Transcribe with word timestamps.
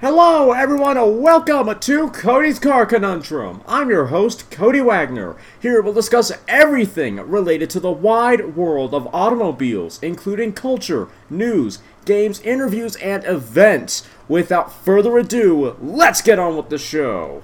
Hello, 0.00 0.52
everyone, 0.52 0.96
and 0.96 1.20
welcome 1.20 1.78
to 1.78 2.08
Cody's 2.08 2.58
Car 2.58 2.86
Conundrum. 2.86 3.60
I'm 3.68 3.90
your 3.90 4.06
host, 4.06 4.50
Cody 4.50 4.80
Wagner. 4.80 5.36
Here 5.60 5.82
we'll 5.82 5.92
discuss 5.92 6.32
everything 6.48 7.16
related 7.16 7.68
to 7.68 7.80
the 7.80 7.92
wide 7.92 8.56
world 8.56 8.94
of 8.94 9.14
automobiles, 9.14 10.02
including 10.02 10.54
culture, 10.54 11.08
news, 11.28 11.80
games, 12.06 12.40
interviews, 12.40 12.96
and 12.96 13.22
events. 13.26 14.08
Without 14.26 14.72
further 14.72 15.18
ado, 15.18 15.76
let's 15.82 16.22
get 16.22 16.38
on 16.38 16.56
with 16.56 16.70
the 16.70 16.78
show. 16.78 17.42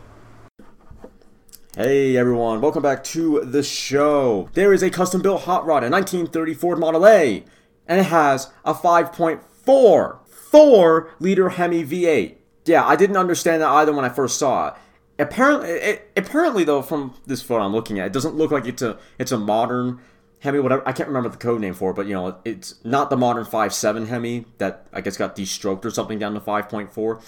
Hey 1.75 2.17
everyone, 2.17 2.63
welcome 2.63 2.83
back 2.83 3.05
to 3.05 3.45
the 3.45 3.63
show. 3.63 4.49
There 4.55 4.73
is 4.73 4.83
a 4.83 4.89
custom 4.89 5.21
built 5.21 5.43
hot 5.43 5.67
rod, 5.67 5.85
a 5.85 5.91
1930 5.91 6.55
Ford 6.55 6.79
Model 6.79 7.07
A, 7.07 7.45
and 7.87 8.01
it 8.01 8.05
has 8.05 8.51
a 8.65 8.73
5.4 8.73 10.21
4 10.57 11.11
liter 11.21 11.51
Hemi 11.51 11.85
V8. 11.85 12.36
Yeah, 12.67 12.85
I 12.85 12.97
didn't 12.97 13.17
understand 13.17 13.63
that 13.63 13.69
either 13.69 13.93
when 13.93 14.05
I 14.05 14.09
first 14.09 14.39
saw 14.39 14.69
it. 14.69 14.75
Apparently, 15.19 15.71
it, 15.71 16.11
apparently 16.17 16.65
though, 16.65 16.83
from 16.83 17.15
this 17.27 17.41
photo 17.43 17.65
I'm 17.65 17.73
looking 17.73 17.99
at, 17.99 18.07
it 18.07 18.13
doesn't 18.13 18.35
look 18.35 18.51
like 18.51 18.67
it's 18.67 18.83
a 18.83 18.99
it's 19.19 19.33
a 19.33 19.39
modern 19.39 20.01
Hemi. 20.41 20.59
Whatever 20.59 20.87
I 20.87 20.93
can't 20.93 21.09
remember 21.09 21.31
the 21.31 21.39
code 21.39 21.61
name 21.61 21.75
for, 21.75 21.93
it, 21.93 21.95
but 21.95 22.07
you 22.07 22.13
know, 22.13 22.37
it's 22.45 22.75
not 22.85 23.09
the 23.09 23.17
modern 23.17 23.45
5.7 23.45 24.09
Hemi 24.09 24.45
that 24.59 24.87
I 24.93 25.01
guess 25.01 25.17
got 25.17 25.35
destroked 25.35 25.85
or 25.85 25.91
something 25.91 26.19
down 26.19 26.35
to 26.35 26.41
5.4. 26.41 27.23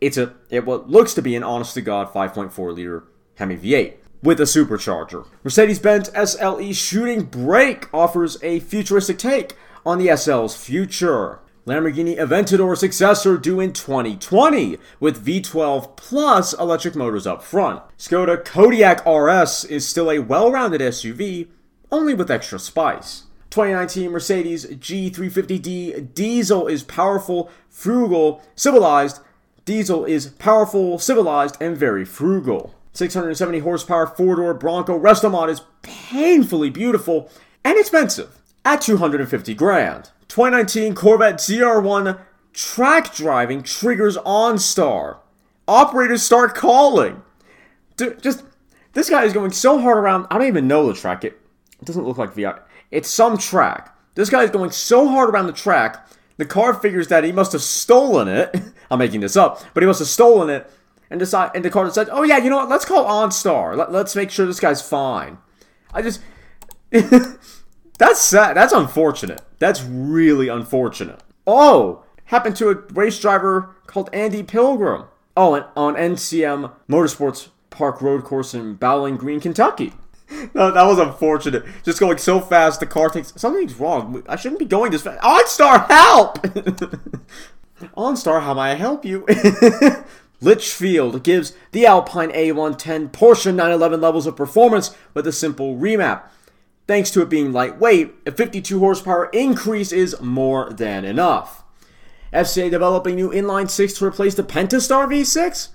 It's 0.00 0.16
a 0.16 0.34
it 0.48 0.64
what 0.64 0.88
looks 0.88 1.12
to 1.14 1.22
be 1.22 1.36
an 1.36 1.42
honest 1.42 1.74
to 1.74 1.82
god 1.82 2.12
5.4 2.12 2.74
liter 2.74 3.04
Hemi 3.34 3.56
V8 3.58 3.94
with 4.22 4.40
a 4.40 4.44
supercharger. 4.44 5.26
Mercedes-Benz 5.42 6.08
SLE 6.10 6.74
Shooting 6.74 7.24
Brake 7.24 7.92
offers 7.92 8.42
a 8.42 8.60
futuristic 8.60 9.18
take 9.18 9.54
on 9.84 9.98
the 9.98 10.16
SL's 10.16 10.56
future. 10.56 11.40
Lamborghini 11.66 12.18
Aventador 12.18 12.76
successor 12.76 13.38
due 13.38 13.58
in 13.58 13.72
2020 13.72 14.76
with 15.00 15.24
V12 15.24 15.96
plus 15.96 16.52
electric 16.52 16.94
motors 16.94 17.26
up 17.26 17.42
front. 17.42 17.82
Skoda 17.96 18.44
Kodiaq 18.44 19.00
RS 19.06 19.64
is 19.64 19.88
still 19.88 20.10
a 20.10 20.18
well-rounded 20.18 20.82
SUV, 20.82 21.48
only 21.90 22.12
with 22.12 22.30
extra 22.30 22.58
spice. 22.58 23.24
2019 23.48 24.10
Mercedes 24.10 24.66
G350D 24.66 26.12
diesel 26.12 26.66
is 26.66 26.82
powerful, 26.82 27.50
frugal, 27.70 28.42
civilized. 28.54 29.20
Diesel 29.64 30.04
is 30.04 30.26
powerful, 30.26 30.98
civilized, 30.98 31.56
and 31.62 31.78
very 31.78 32.04
frugal. 32.04 32.74
670 32.92 33.60
horsepower 33.60 34.06
four-door 34.06 34.52
Bronco 34.52 35.00
Restomod 35.00 35.48
is 35.48 35.62
painfully 35.80 36.68
beautiful 36.68 37.30
and 37.64 37.78
expensive 37.78 38.43
at 38.64 38.80
250 38.80 39.54
grand. 39.54 40.10
2019 40.28 40.94
Corvette 40.94 41.36
ZR1 41.36 42.18
track 42.52 43.14
driving 43.14 43.62
triggers 43.62 44.16
OnStar. 44.18 45.18
Operators 45.68 46.22
start 46.22 46.54
calling. 46.54 47.22
Dude, 47.96 48.22
just 48.22 48.44
this 48.92 49.10
guy 49.10 49.24
is 49.24 49.32
going 49.32 49.50
so 49.50 49.80
hard 49.80 49.98
around. 49.98 50.26
I 50.30 50.38
don't 50.38 50.46
even 50.46 50.68
know 50.68 50.86
the 50.86 50.94
track. 50.94 51.24
It, 51.24 51.40
it 51.80 51.84
doesn't 51.84 52.04
look 52.04 52.18
like 52.18 52.34
VR. 52.34 52.60
It's 52.90 53.08
some 53.08 53.36
track. 53.38 53.96
This 54.14 54.30
guy 54.30 54.44
is 54.44 54.50
going 54.50 54.70
so 54.70 55.08
hard 55.08 55.30
around 55.30 55.46
the 55.46 55.52
track. 55.52 56.08
The 56.36 56.44
car 56.44 56.74
figures 56.74 57.08
that 57.08 57.24
he 57.24 57.32
must 57.32 57.52
have 57.52 57.62
stolen 57.62 58.28
it. 58.28 58.54
I'm 58.90 58.98
making 58.98 59.20
this 59.20 59.36
up, 59.36 59.62
but 59.72 59.82
he 59.82 59.86
must 59.86 59.98
have 59.98 60.08
stolen 60.08 60.50
it 60.50 60.70
and 61.10 61.18
decide. 61.20 61.52
And 61.54 61.64
the 61.64 61.70
car 61.70 61.88
said, 61.90 62.08
"Oh 62.10 62.22
yeah, 62.22 62.38
you 62.38 62.50
know 62.50 62.56
what? 62.56 62.68
Let's 62.68 62.84
call 62.84 63.04
OnStar. 63.04 63.76
Let, 63.76 63.92
let's 63.92 64.16
make 64.16 64.30
sure 64.30 64.46
this 64.46 64.60
guy's 64.60 64.82
fine." 64.82 65.38
I 65.92 66.02
just. 66.02 66.20
That's 67.98 68.20
sad. 68.20 68.56
That's 68.56 68.72
unfortunate. 68.72 69.42
That's 69.58 69.82
really 69.82 70.48
unfortunate. 70.48 71.20
Oh, 71.46 72.04
happened 72.26 72.56
to 72.56 72.70
a 72.70 72.74
race 72.92 73.18
driver 73.18 73.74
called 73.86 74.10
Andy 74.12 74.42
Pilgrim. 74.42 75.04
Oh, 75.36 75.54
and 75.54 75.64
on 75.76 75.94
NCM 75.94 76.72
Motorsports 76.88 77.48
Park 77.70 78.00
Road 78.00 78.24
Course 78.24 78.54
in 78.54 78.74
Bowling 78.74 79.16
Green, 79.16 79.40
Kentucky. 79.40 79.92
No, 80.54 80.70
that 80.70 80.84
was 80.84 80.98
unfortunate. 80.98 81.64
Just 81.84 82.00
going 82.00 82.18
so 82.18 82.40
fast, 82.40 82.80
the 82.80 82.86
car 82.86 83.08
takes 83.08 83.32
something's 83.36 83.78
wrong. 83.78 84.22
I 84.28 84.36
shouldn't 84.36 84.58
be 84.58 84.64
going 84.64 84.90
this 84.90 85.02
fast. 85.02 85.20
OnStar, 85.20 85.86
help! 85.86 86.42
OnStar, 87.96 88.42
how 88.42 88.54
may 88.54 88.72
I 88.72 88.74
help 88.74 89.04
you? 89.04 89.26
Litchfield 90.40 91.22
gives 91.22 91.52
the 91.72 91.86
Alpine 91.86 92.30
A110 92.30 93.10
Porsche 93.10 93.46
911 93.54 94.00
levels 94.00 94.26
of 94.26 94.34
performance 94.34 94.96
with 95.12 95.26
a 95.26 95.32
simple 95.32 95.76
remap. 95.76 96.22
Thanks 96.86 97.10
to 97.12 97.22
it 97.22 97.30
being 97.30 97.52
lightweight, 97.52 98.14
a 98.26 98.32
52 98.32 98.78
horsepower 98.78 99.30
increase 99.32 99.90
is 99.90 100.20
more 100.20 100.70
than 100.70 101.04
enough. 101.04 101.64
FCA 102.32 102.70
developing 102.70 103.14
new 103.14 103.30
inline 103.30 103.70
6 103.70 103.94
to 103.94 104.04
replace 104.04 104.34
the 104.34 104.42
Pentastar 104.42 105.06
V6? 105.06 105.68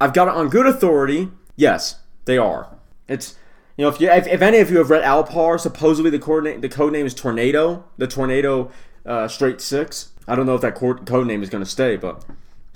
I've 0.00 0.14
got 0.14 0.28
it 0.28 0.34
on 0.34 0.48
good 0.48 0.66
authority. 0.66 1.30
Yes, 1.56 1.96
they 2.24 2.38
are. 2.38 2.74
It's 3.08 3.34
you 3.76 3.82
know 3.82 3.88
if 3.88 4.00
you 4.00 4.10
if, 4.10 4.26
if 4.26 4.40
any 4.40 4.58
of 4.58 4.70
you 4.70 4.78
have 4.78 4.90
read 4.90 5.02
Allpar, 5.02 5.58
supposedly 5.58 6.10
the 6.10 6.18
coordinate 6.18 6.62
the 6.62 6.68
code 6.68 6.92
name 6.92 7.04
is 7.04 7.14
Tornado, 7.14 7.84
the 7.96 8.06
Tornado 8.06 8.70
uh, 9.04 9.26
Straight 9.28 9.60
Six. 9.60 10.12
I 10.26 10.36
don't 10.36 10.46
know 10.46 10.54
if 10.54 10.60
that 10.60 10.74
code 10.74 11.26
name 11.26 11.42
is 11.42 11.50
going 11.50 11.64
to 11.64 11.70
stay, 11.70 11.96
but 11.96 12.24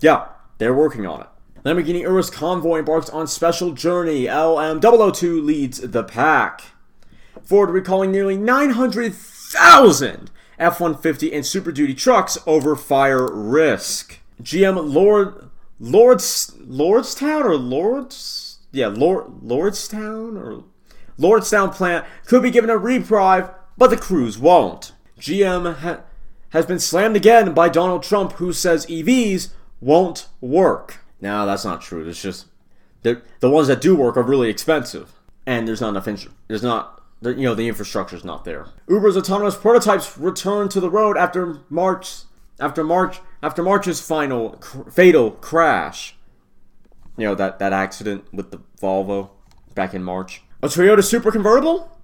yeah, 0.01 0.27
they're 0.59 0.75
working 0.75 1.07
on 1.07 1.21
it. 1.21 1.27
Lamborghini 1.65 2.01
Urus 2.01 2.29
Convoy 2.29 2.81
embarks 2.81 3.09
on 3.11 3.29
special 3.29 3.73
journey. 3.73 4.25
LM002 4.25 5.45
leads 5.45 5.79
the 5.79 6.03
pack. 6.03 6.63
Ford 7.45 7.71
recalling 7.71 8.11
nearly 8.13 8.37
900,000 8.37 10.31
F 10.59 10.81
150 10.81 11.33
and 11.33 11.45
Super 11.45 11.73
Duty 11.73 11.95
trucks 11.95 12.39
over 12.47 12.77
fire 12.77 13.27
risk. 13.33 14.21
GM 14.43 14.93
Lord 14.93 15.51
Lords 15.81 16.55
Lordstown 16.61 17.45
or 17.45 17.57
Lords 17.57 18.59
yeah 18.71 18.87
Lord 18.87 19.27
Lordstown 19.43 20.41
or 20.41 20.65
Lordstown 21.19 21.75
plant 21.75 22.05
could 22.27 22.43
be 22.43 22.51
given 22.51 22.71
a 22.71 22.79
reprieve, 22.79 23.51
but 23.77 23.91
the 23.91 23.97
Cruze 23.97 24.39
won't. 24.39 24.93
GM 25.21 25.77
ha- 25.79 26.01
has 26.51 26.67
been 26.67 26.79
slammed 26.79 27.17
again 27.17 27.53
by 27.53 27.69
Donald 27.69 28.03
Trump, 28.03 28.33
who 28.35 28.53
says 28.53 28.87
EVs 28.87 29.51
won't 29.81 30.29
work. 30.41 30.99
Now 31.21 31.45
that's 31.45 31.65
not 31.65 31.83
true. 31.83 32.07
It's 32.09 32.23
just 32.23 32.47
the 33.03 33.23
the 33.41 33.51
ones 33.51 33.69
that 33.69 33.81
do 33.81 33.95
work 33.97 34.17
are 34.17 34.23
really 34.23 34.49
expensive, 34.49 35.13
and 35.47 35.67
there's 35.67 35.81
not 35.81 35.91
enough. 35.91 36.09
Int- 36.09 36.29
there's 36.49 36.63
not 36.63 37.02
the, 37.23 37.31
you 37.35 37.43
know 37.43 37.55
the 37.55 37.69
infrastructure 37.69 38.17
is 38.17 38.25
not 38.25 38.45
there. 38.45 38.67
Uber's 38.89 39.17
autonomous 39.17 39.57
prototypes 39.57 40.19
return 40.19 40.69
to 40.69 40.81
the 40.81 40.91
road 40.91 41.17
after 41.17 41.61
March 41.71 42.23
after 42.61 42.85
March 42.85 43.21
after 43.43 43.63
March's 43.63 44.01
final 44.01 44.51
cr- 44.61 44.91
fatal 44.91 45.31
crash. 45.31 46.17
You 47.17 47.27
know 47.27 47.35
that 47.35 47.59
that 47.61 47.73
accident 47.73 48.25
with 48.33 48.51
the 48.51 48.61
Volvo 48.81 49.31
back 49.75 49.95
in 49.95 50.03
March. 50.03 50.43
A 50.63 50.69
Toyota 50.69 51.03
Supra 51.03 51.33
convertible? 51.33 51.99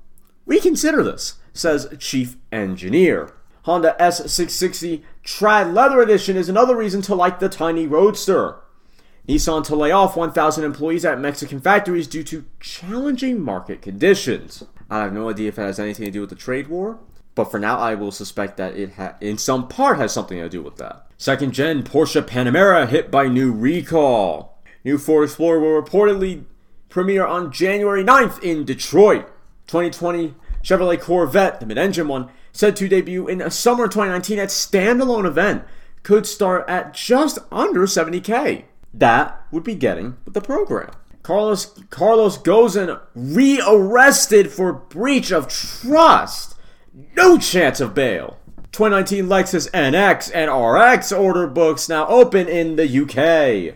We 0.47 0.61
consider 0.61 1.03
this, 1.03 1.35
says 1.53 1.93
chief 1.99 2.37
engineer. 2.51 3.35
Honda 3.63 3.97
S660 4.01 5.03
Trad 5.25 5.75
Leather 5.75 6.01
Edition 6.01 6.37
is 6.37 6.49
another 6.49 6.77
reason 6.77 7.03
to 7.03 7.15
like 7.15 7.39
the 7.39 7.49
tiny 7.49 7.87
Roadster. 7.87 8.57
Nissan 9.29 9.63
to 9.65 9.77
lay 9.77 9.91
off 9.91 10.17
1,000 10.17 10.65
employees 10.65 11.05
at 11.05 11.21
Mexican 11.21 11.61
factories 11.61 12.07
due 12.07 12.25
to 12.25 12.47
challenging 12.61 13.43
market 13.43 13.83
conditions. 13.83 14.65
I 14.91 15.01
have 15.01 15.13
no 15.13 15.29
idea 15.29 15.49
if 15.49 15.59
it 15.59 15.63
has 15.63 15.79
anything 15.79 16.07
to 16.07 16.11
do 16.11 16.21
with 16.21 16.31
the 16.31 16.37
trade 16.37 16.69
war, 16.69 16.99
but 17.35 17.51
for 17.51 17.59
now 17.59 17.79
I 17.79 17.95
will 17.95 18.11
suspect 18.11 18.57
that 18.57 18.77
it 18.77 18.95
ha- 18.95 19.17
in 19.21 19.39
some 19.39 19.69
part 19.69 19.99
has 19.99 20.13
something 20.13 20.39
to 20.39 20.49
do 20.49 20.63
with 20.63 20.77
that. 20.77 21.07
Second 21.19 21.53
gen 21.53 21.83
Porsche 21.83 22.23
Panamera 22.23 22.89
hit 22.89 23.11
by 23.11 23.29
new 23.29 23.53
recall. 23.53 24.59
New 24.85 24.97
Ford 24.99 25.25
Explorer 25.25 25.61
will 25.61 25.83
reportedly 25.83 26.45
premiere 26.89 27.27
on 27.27 27.53
January 27.53 28.03
9th 28.03 28.43
in 28.43 28.65
Detroit. 28.65 29.27
2020 29.67 30.35
Chevrolet 30.63 31.01
Corvette, 31.01 31.61
the 31.61 31.67
mid-engine 31.67 32.09
one, 32.09 32.31
said 32.53 32.75
to 32.77 32.89
debut 32.89 33.29
in 33.29 33.49
summer 33.51 33.85
2019 33.85 34.39
at 34.39 34.49
standalone 34.49 35.27
event, 35.27 35.65
could 36.03 36.27
start 36.27 36.69
at 36.69 36.95
just 36.95 37.39
under 37.53 37.83
70k. 37.83 38.65
That 38.95 39.45
would 39.53 39.65
be 39.65 39.75
getting 39.75 40.17
the 40.27 40.41
program. 40.41 40.91
Carlos 41.29 41.67
Carlos 41.91 42.39
Ghosn 42.39 42.99
rearrested 43.15 44.51
for 44.51 44.73
breach 44.73 45.31
of 45.31 45.47
trust. 45.47 46.55
No 47.15 47.37
chance 47.37 47.81
of 47.81 47.93
bail. 47.93 48.39
2019 48.73 49.27
Lexus 49.27 49.71
NX 49.73 50.31
and 50.35 50.49
RX 50.51 51.13
order 51.13 51.47
books 51.47 51.87
now 51.87 52.07
open 52.07 52.49
in 52.49 52.77
the 52.77 52.89
UK. 52.89 53.75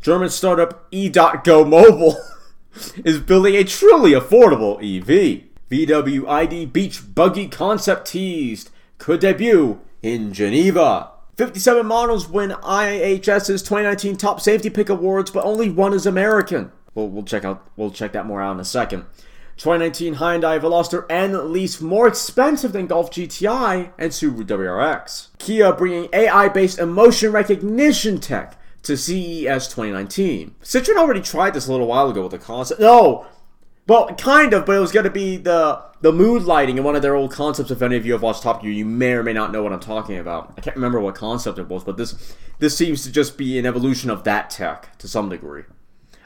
German 0.00 0.30
startup 0.30 0.86
E.Go 0.92 1.64
Mobile 1.64 2.16
is 3.04 3.18
building 3.18 3.56
a 3.56 3.64
truly 3.64 4.12
affordable 4.12 4.76
EV. 4.76 5.42
VW 5.68 6.28
ID 6.28 6.66
Beach 6.66 7.12
Buggy 7.12 7.48
concept 7.48 8.06
teased 8.06 8.70
could 8.98 9.18
debut 9.18 9.80
in 10.00 10.32
Geneva. 10.32 11.10
57 11.36 11.84
models 11.84 12.28
win 12.28 12.50
IHS's 12.50 13.62
2019 13.62 14.16
Top 14.16 14.40
Safety 14.40 14.70
Pick 14.70 14.88
Awards, 14.88 15.32
but 15.32 15.44
only 15.44 15.68
one 15.68 15.92
is 15.92 16.06
American. 16.06 16.70
We'll, 16.94 17.08
we'll 17.08 17.24
check 17.24 17.44
out 17.44 17.68
we'll 17.76 17.90
check 17.90 18.12
that 18.12 18.26
more 18.26 18.40
out 18.40 18.52
in 18.52 18.60
a 18.60 18.64
second. 18.64 19.04
2019 19.56 20.16
Hyundai 20.16 20.60
Veloster 20.60 21.06
N 21.08 21.52
Lease 21.52 21.80
more 21.80 22.08
expensive 22.08 22.72
than 22.72 22.86
Golf 22.86 23.10
GTI 23.10 23.92
and 23.98 24.10
Subaru 24.10 24.44
WRX. 24.44 25.28
Kia 25.38 25.72
bringing 25.72 26.08
AI-based 26.12 26.78
emotion 26.78 27.30
recognition 27.30 28.18
tech 28.18 28.58
to 28.82 28.96
CES 28.96 29.68
2019. 29.68 30.56
Citroen 30.62 30.96
already 30.96 31.22
tried 31.22 31.54
this 31.54 31.68
a 31.68 31.72
little 31.72 31.86
while 31.86 32.10
ago 32.10 32.22
with 32.22 32.32
the 32.32 32.38
concept. 32.38 32.80
No, 32.80 33.26
well, 33.86 34.14
kind 34.14 34.54
of, 34.54 34.64
but 34.64 34.76
it 34.76 34.80
was 34.80 34.92
going 34.92 35.04
to 35.04 35.10
be 35.10 35.36
the 35.36 35.82
the 36.00 36.12
mood 36.12 36.42
lighting 36.42 36.78
in 36.78 36.84
one 36.84 36.96
of 36.96 37.02
their 37.02 37.14
old 37.14 37.30
concepts. 37.30 37.70
If 37.70 37.82
any 37.82 37.96
of 37.96 38.06
you 38.06 38.12
have 38.12 38.22
watched 38.22 38.42
Top 38.42 38.62
Gear, 38.62 38.70
you 38.70 38.84
may 38.84 39.12
or 39.12 39.22
may 39.22 39.32
not 39.32 39.52
know 39.52 39.62
what 39.62 39.72
I'm 39.72 39.80
talking 39.80 40.18
about. 40.18 40.54
I 40.56 40.60
can't 40.60 40.76
remember 40.76 41.00
what 41.00 41.14
concept 41.14 41.58
it 41.58 41.68
was, 41.68 41.84
but 41.84 41.96
this 41.96 42.34
this 42.58 42.76
seems 42.76 43.02
to 43.04 43.12
just 43.12 43.36
be 43.36 43.58
an 43.58 43.66
evolution 43.66 44.10
of 44.10 44.24
that 44.24 44.50
tech 44.50 44.96
to 44.98 45.08
some 45.08 45.28
degree. 45.28 45.64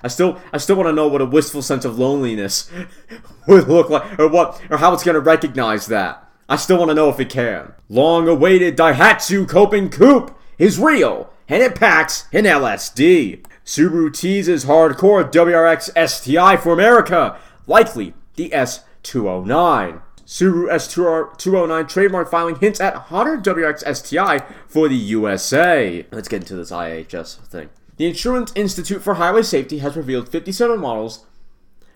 I 0.02 0.08
still 0.08 0.40
I 0.52 0.58
still 0.58 0.76
want 0.76 0.88
to 0.88 0.92
know 0.92 1.08
what 1.08 1.20
a 1.20 1.26
wistful 1.26 1.62
sense 1.62 1.84
of 1.84 1.98
loneliness 1.98 2.70
would 3.46 3.68
look 3.68 3.90
like, 3.90 4.18
or 4.18 4.28
what, 4.28 4.60
or 4.70 4.78
how 4.78 4.92
it's 4.92 5.02
to 5.02 5.20
recognize 5.20 5.86
that. 5.86 6.24
I 6.48 6.56
still 6.56 6.78
want 6.78 6.90
to 6.90 6.94
know 6.94 7.10
if 7.10 7.20
it 7.20 7.28
can. 7.28 7.74
Long 7.88 8.26
awaited 8.28 8.76
Daihatsu 8.76 9.46
Copen 9.46 9.90
Coupe 9.90 10.34
is 10.56 10.78
real, 10.78 11.30
and 11.48 11.62
it 11.62 11.74
packs 11.74 12.26
an 12.32 12.44
LSD. 12.44 13.44
Subaru 13.64 14.14
teases 14.14 14.64
hardcore 14.64 15.30
WRX 15.30 15.90
STI 16.08 16.56
for 16.56 16.72
America, 16.72 17.38
likely 17.66 18.14
the 18.36 18.48
S209. 18.50 20.00
Subaru 20.24 20.70
S209 20.70 21.88
trademark 21.88 22.30
filing 22.30 22.56
hints 22.56 22.80
at 22.80 22.94
hotter 22.94 23.36
WRX 23.36 23.94
STI 23.94 24.44
for 24.66 24.88
the 24.88 24.96
USA. 24.96 26.06
Let's 26.10 26.28
get 26.28 26.42
into 26.42 26.54
this 26.54 26.70
IHS 26.70 27.46
thing. 27.48 27.68
The 27.98 28.06
Insurance 28.06 28.52
Institute 28.54 29.02
for 29.02 29.14
Highway 29.14 29.42
Safety 29.42 29.78
has 29.78 29.96
revealed 29.96 30.28
57 30.28 30.78
models 30.78 31.26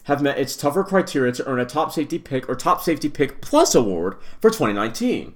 have 0.07 0.21
met 0.21 0.37
its 0.37 0.57
tougher 0.57 0.83
criteria 0.83 1.31
to 1.31 1.47
earn 1.47 1.61
a 1.61 1.65
Top 1.65 1.93
Safety 1.93 2.19
Pick 2.19 2.49
or 2.49 2.57
Top 2.57 2.83
Safety 2.83 3.09
Pick 3.09 3.41
Plus 3.41 3.73
award 3.73 4.17
for 4.41 4.51
2019. 4.51 5.33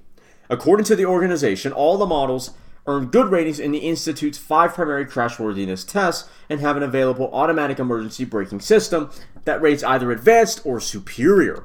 According 0.51 0.83
to 0.87 0.97
the 0.97 1.07
organization, 1.07 1.71
all 1.71 1.97
the 1.97 2.05
models 2.05 2.51
earn 2.89 3.07
good 3.07 3.31
ratings 3.31 3.61
in 3.61 3.71
the 3.71 3.79
Institute's 3.79 4.39
five 4.39 4.75
primary 4.75 5.07
crashworthiness 5.07 5.87
tests 5.87 6.29
and 6.51 6.59
have 6.59 6.77
an 6.77 6.83
available 6.83 7.31
automatic 7.33 7.79
emergency 7.79 8.25
braking 8.25 8.59
system 8.59 9.09
that 9.45 9.63
rates 9.63 9.85
either 9.85 10.11
advanced 10.11 10.63
or 10.65 10.81
superior. 10.81 11.63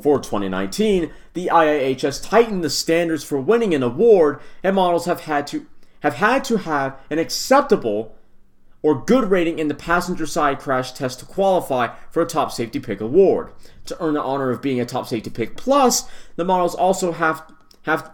For 0.00 0.20
2019, 0.20 1.10
the 1.34 1.50
IIHS 1.52 2.28
tightened 2.28 2.62
the 2.62 2.70
standards 2.70 3.24
for 3.24 3.40
winning 3.40 3.74
an 3.74 3.82
award, 3.82 4.38
and 4.62 4.76
models 4.76 5.06
have 5.06 5.22
had 5.22 5.44
to 5.48 5.66
have 6.04 6.14
had 6.14 6.44
to 6.44 6.58
have 6.58 6.96
an 7.10 7.18
acceptable 7.18 8.14
or 8.82 9.04
good 9.04 9.30
rating 9.30 9.58
in 9.58 9.68
the 9.68 9.74
passenger 9.74 10.26
side 10.26 10.58
crash 10.58 10.92
test 10.92 11.20
to 11.20 11.26
qualify 11.26 11.94
for 12.10 12.22
a 12.22 12.26
top 12.26 12.52
safety 12.52 12.78
pick 12.78 13.00
award. 13.00 13.52
To 13.86 13.96
earn 14.00 14.14
the 14.14 14.22
honor 14.22 14.50
of 14.50 14.62
being 14.62 14.80
a 14.80 14.84
top 14.84 15.06
safety 15.06 15.30
pick 15.30 15.56
plus, 15.56 16.08
the 16.36 16.44
models 16.44 16.74
also 16.74 17.12
have 17.12 17.42
have 17.82 18.10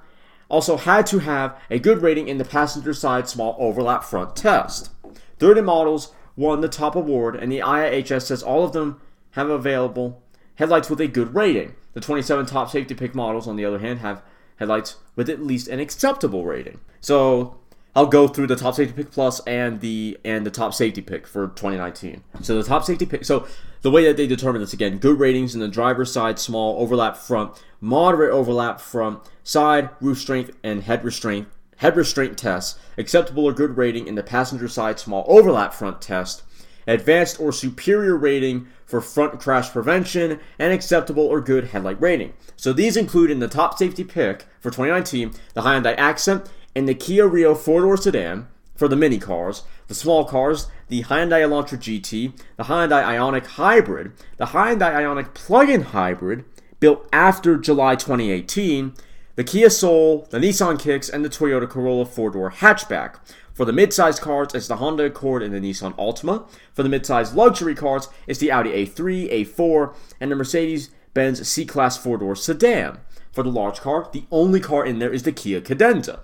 also 0.49 0.77
had 0.77 1.07
to 1.07 1.19
have 1.21 1.59
a 1.71 1.79
good 1.79 2.03
rating 2.03 2.29
in 2.29 2.39
the 2.39 2.45
passenger 2.45 2.95
side 2.95 3.29
small 3.29 3.57
overlap 3.59 4.05
front 4.05 4.37
test. 4.37 4.91
30 5.39 5.63
models 5.63 6.13
won 6.37 6.61
the 6.61 6.69
top 6.69 6.95
award, 6.95 7.37
and 7.37 7.51
the 7.51 7.59
IIHS 7.59 8.23
says 8.23 8.43
all 8.43 8.65
of 8.65 8.73
them 8.73 9.01
have 9.33 9.49
available 9.49 10.23
headlights 10.57 10.89
with 10.89 11.01
a 11.01 11.09
good 11.09 11.35
rating. 11.35 11.75
The 11.95 12.01
27 12.01 12.47
top 12.47 12.71
safety 12.71 12.95
pick 12.95 13.15
models, 13.15 13.49
on 13.49 13.57
the 13.57 13.65
other 13.65 13.79
hand, 13.79 14.01
have 14.01 14.23
headlights 14.57 14.97
with 15.17 15.29
at 15.29 15.43
least 15.43 15.69
an 15.69 15.81
acceptable 15.81 16.45
rating. 16.45 16.81
So 17.01 17.59
I'll 17.97 18.07
go 18.07 18.27
through 18.27 18.49
the 18.49 18.57
top 18.57 18.75
safety 18.75 18.93
pick 18.93 19.13
plus 19.13 19.41
and 19.41 19.81
the 19.81 20.19
and 20.25 20.45
the 20.45 20.51
top 20.51 20.75
safety 20.75 21.01
pick 21.01 21.27
for 21.27 21.49
2019. 21.49 22.25
So 22.43 22.57
the 22.61 22.69
top 22.69 22.85
safety 22.85 23.07
pick. 23.07 23.25
So 23.25 23.47
the 23.83 23.91
way 23.91 24.05
that 24.05 24.17
they 24.17 24.27
determine 24.27 24.61
this 24.61 24.73
again, 24.73 24.99
good 24.99 25.19
ratings 25.19 25.55
in 25.55 25.61
the 25.61 25.69
driver's 25.69 26.13
side, 26.13 26.39
small 26.39 26.81
overlap 26.81 27.17
front, 27.17 27.63
moderate 27.81 28.33
overlap 28.33 28.81
front, 28.81 29.21
side 29.45 29.91
roof 30.01 30.19
strength, 30.19 30.57
and 30.65 30.83
head 30.83 31.05
restraint 31.05 31.49
head 31.77 31.97
restraint 31.97 32.37
tests. 32.37 32.79
Acceptable 32.99 33.45
or 33.45 33.53
good 33.53 33.77
rating 33.77 34.07
in 34.07 34.15
the 34.17 34.23
passenger 34.23 34.69
side, 34.69 34.99
small 34.99 35.25
overlap 35.29 35.73
front 35.73 36.01
test. 36.01 36.43
Advanced 36.87 37.41
or 37.41 37.53
superior 37.53 38.17
rating 38.17 38.67
for 38.85 39.01
front 39.01 39.41
crash 39.41 39.71
prevention, 39.71 40.39
and 40.59 40.73
acceptable 40.73 41.25
or 41.25 41.41
good 41.41 41.69
headlight 41.69 42.01
rating. 42.01 42.33
So 42.57 42.73
these 42.73 42.97
include 42.97 43.31
in 43.31 43.39
the 43.39 43.49
top 43.49 43.79
safety 43.79 44.05
pick 44.05 44.45
for 44.61 44.71
2019 44.71 45.33
the 45.55 45.63
Hyundai 45.63 45.95
Accent 45.97 46.49
and 46.75 46.89
the 46.89 46.95
Kia 46.95 47.27
Rio 47.27 47.55
four-door 47.55 47.97
sedan 47.97 48.49
for 48.75 48.89
the 48.89 48.97
mini 48.97 49.19
cars, 49.19 49.63
the 49.87 49.95
small 49.95 50.25
cars, 50.25 50.69
the 50.89 51.05
Hyundai 51.05 51.43
Elantra 51.43 51.79
GT, 51.79 52.33
the 52.57 52.65
Hyundai 52.65 53.05
Ioniq 53.05 53.47
Hybrid, 53.47 54.13
the 54.37 54.47
Hyundai 54.47 54.95
Ioniq 54.95 55.35
Plug-in 55.35 55.83
Hybrid 55.83 56.45
built 56.81 57.09
after 57.13 57.57
July 57.57 57.95
2018, 57.95 58.95
the 59.37 59.45
Kia 59.45 59.71
Soul, 59.71 60.27
the 60.31 60.39
Nissan 60.39 60.79
Kicks, 60.79 61.09
and 61.09 61.25
the 61.25 61.29
Toyota 61.29 61.69
Corolla 61.69 62.05
four-door 62.05 62.51
hatchback. 62.51 63.17
For 63.53 63.65
the 63.65 63.73
mid-sized 63.73 64.21
cars, 64.21 64.55
it's 64.55 64.67
the 64.67 64.77
Honda 64.77 65.05
Accord 65.05 65.43
and 65.43 65.55
the 65.55 65.61
Nissan 65.61 65.97
Altima. 65.97 66.49
For 66.73 66.83
the 66.83 66.89
mid-sized 66.89 67.35
luxury 67.35 67.75
cars, 67.75 68.09
it's 68.27 68.41
the 68.41 68.51
Audi 68.51 68.71
A3, 68.71 69.31
A4, 69.47 69.95
and 70.21 70.31
the 70.31 70.37
Mercedes-Benz 70.37 71.47
C-Class 71.49 71.97
four-door 71.97 72.35
sedan. 72.35 72.99
For 73.33 73.43
the 73.43 73.51
large 73.51 73.81
car, 73.81 74.09
the 74.13 74.25
only 74.31 74.61
car 74.61 74.85
in 74.85 74.99
there 74.99 75.13
is 75.13 75.23
the 75.23 75.33
Kia 75.33 75.61
Cadenza. 75.61 76.21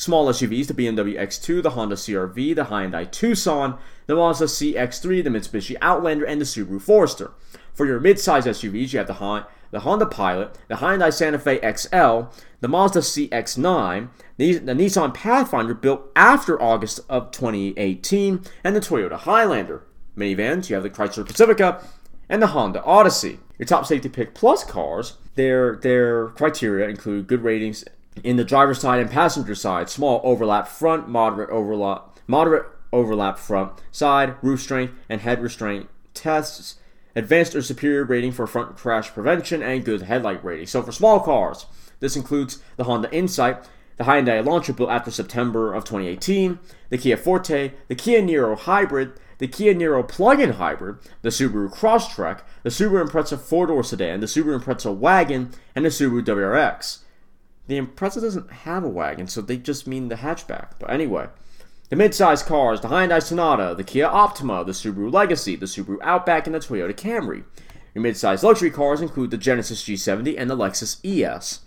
Small 0.00 0.26
SUVs, 0.28 0.66
the 0.66 0.72
BMW 0.72 1.20
X2, 1.20 1.62
the 1.62 1.70
Honda 1.72 1.94
CRV, 1.94 2.54
the 2.54 2.64
Hyundai 2.64 3.10
Tucson, 3.10 3.78
the 4.06 4.14
Mazda 4.14 4.46
CX3, 4.46 5.22
the 5.22 5.28
Mitsubishi 5.28 5.76
Outlander, 5.82 6.24
and 6.24 6.40
the 6.40 6.46
Subaru 6.46 6.80
Forester. 6.80 7.32
For 7.74 7.84
your 7.84 8.00
mid-size 8.00 8.46
SUVs, 8.46 8.94
you 8.94 8.98
have 8.98 9.08
the, 9.08 9.46
the 9.70 9.80
Honda 9.80 10.06
Pilot, 10.06 10.58
the 10.68 10.76
Hyundai 10.76 11.12
Santa 11.12 11.38
Fe 11.38 11.58
XL, 11.58 12.32
the 12.62 12.68
Mazda 12.68 13.00
CX9, 13.00 14.08
the, 14.38 14.56
the 14.56 14.72
Nissan 14.72 15.12
Pathfinder 15.12 15.74
built 15.74 16.10
after 16.16 16.58
August 16.62 17.00
of 17.10 17.30
2018, 17.30 18.42
and 18.64 18.74
the 18.74 18.80
Toyota 18.80 19.18
Highlander. 19.18 19.82
Minivans, 20.16 20.70
you 20.70 20.76
have 20.76 20.82
the 20.82 20.88
Chrysler 20.88 21.26
Pacifica 21.26 21.84
and 22.26 22.40
the 22.40 22.46
Honda 22.46 22.82
Odyssey. 22.84 23.38
Your 23.58 23.66
top 23.66 23.84
safety 23.84 24.08
pick 24.08 24.32
plus 24.32 24.64
cars, 24.64 25.18
their 25.34 25.76
their 25.76 26.28
criteria 26.28 26.88
include 26.88 27.26
good 27.26 27.42
ratings 27.42 27.84
in 28.24 28.36
the 28.36 28.44
driver's 28.44 28.80
side 28.80 29.00
and 29.00 29.10
passenger 29.10 29.54
side, 29.54 29.88
small 29.88 30.20
overlap 30.24 30.68
front, 30.68 31.08
moderate 31.08 31.50
overlap, 31.50 32.18
moderate 32.26 32.66
overlap 32.92 33.38
front, 33.38 33.72
side, 33.90 34.34
roof 34.42 34.60
strength, 34.60 34.94
and 35.08 35.20
head 35.20 35.42
restraint 35.42 35.88
tests, 36.14 36.76
advanced 37.14 37.54
or 37.54 37.62
superior 37.62 38.04
rating 38.04 38.32
for 38.32 38.46
front 38.46 38.76
crash 38.76 39.10
prevention, 39.10 39.62
and 39.62 39.84
good 39.84 40.02
headlight 40.02 40.44
rating. 40.44 40.66
So 40.66 40.82
for 40.82 40.92
small 40.92 41.20
cars, 41.20 41.66
this 42.00 42.16
includes 42.16 42.62
the 42.76 42.84
Honda 42.84 43.12
Insight, 43.12 43.68
the 43.96 44.04
Hyundai 44.04 44.42
Elantra 44.42 44.74
built 44.74 44.90
after 44.90 45.10
September 45.10 45.74
of 45.74 45.84
2018, 45.84 46.58
the 46.88 46.98
Kia 46.98 47.16
Forte, 47.16 47.72
the 47.88 47.94
Kia 47.94 48.22
Niro 48.22 48.58
Hybrid, 48.58 49.12
the 49.40 49.48
Kia 49.48 49.74
Niro 49.74 50.06
plug-in 50.06 50.52
hybrid, 50.52 50.98
the 51.22 51.30
Subaru 51.30 51.72
Crosstrek, 51.72 52.42
the 52.62 52.68
Subaru 52.68 53.08
Impreza 53.08 53.38
four-door 53.38 53.82
sedan, 53.82 54.20
the 54.20 54.26
Subaru 54.26 54.62
Impreza 54.62 54.94
wagon, 54.94 55.50
and 55.74 55.84
the 55.84 55.88
Subaru 55.88 56.22
WRX. 56.22 56.98
The 57.70 57.80
Impreza 57.80 58.20
doesn't 58.20 58.50
have 58.50 58.82
a 58.82 58.88
wagon, 58.88 59.28
so 59.28 59.40
they 59.40 59.56
just 59.56 59.86
mean 59.86 60.08
the 60.08 60.16
hatchback. 60.16 60.70
But 60.80 60.90
anyway, 60.90 61.28
the 61.88 61.94
mid-sized 61.94 62.44
cars, 62.44 62.80
the 62.80 62.88
Hyundai 62.88 63.22
Sonata, 63.22 63.76
the 63.76 63.84
Kia 63.84 64.06
Optima, 64.06 64.64
the 64.64 64.72
Subaru 64.72 65.12
Legacy, 65.12 65.54
the 65.54 65.66
Subaru 65.66 65.98
Outback, 66.02 66.48
and 66.48 66.54
the 66.56 66.58
Toyota 66.58 66.92
Camry. 66.92 67.44
Your 67.94 68.02
mid-sized 68.02 68.42
luxury 68.42 68.72
cars 68.72 69.00
include 69.00 69.30
the 69.30 69.38
Genesis 69.38 69.84
G70 69.84 70.34
and 70.36 70.50
the 70.50 70.56
Lexus 70.56 70.98
ES. 71.04 71.60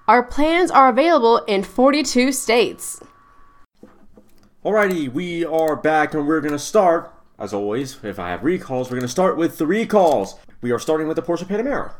Our 0.08 0.22
plans 0.24 0.70
are 0.72 0.88
available 0.88 1.38
in 1.46 1.62
42 1.62 2.32
states. 2.32 3.00
Alrighty, 4.64 5.12
we 5.12 5.44
are 5.44 5.76
back 5.76 6.12
and 6.12 6.26
we're 6.26 6.40
going 6.40 6.50
to 6.52 6.58
start, 6.58 7.14
as 7.38 7.54
always, 7.54 8.02
if 8.02 8.18
I 8.18 8.30
have 8.30 8.42
recalls, 8.42 8.90
we're 8.90 8.96
going 8.96 9.02
to 9.02 9.08
start 9.08 9.36
with 9.36 9.58
the 9.58 9.66
recalls. 9.66 10.34
We 10.60 10.72
are 10.72 10.80
starting 10.80 11.06
with 11.06 11.14
the 11.14 11.22
Porsche 11.22 11.44
Panamera. 11.44 11.92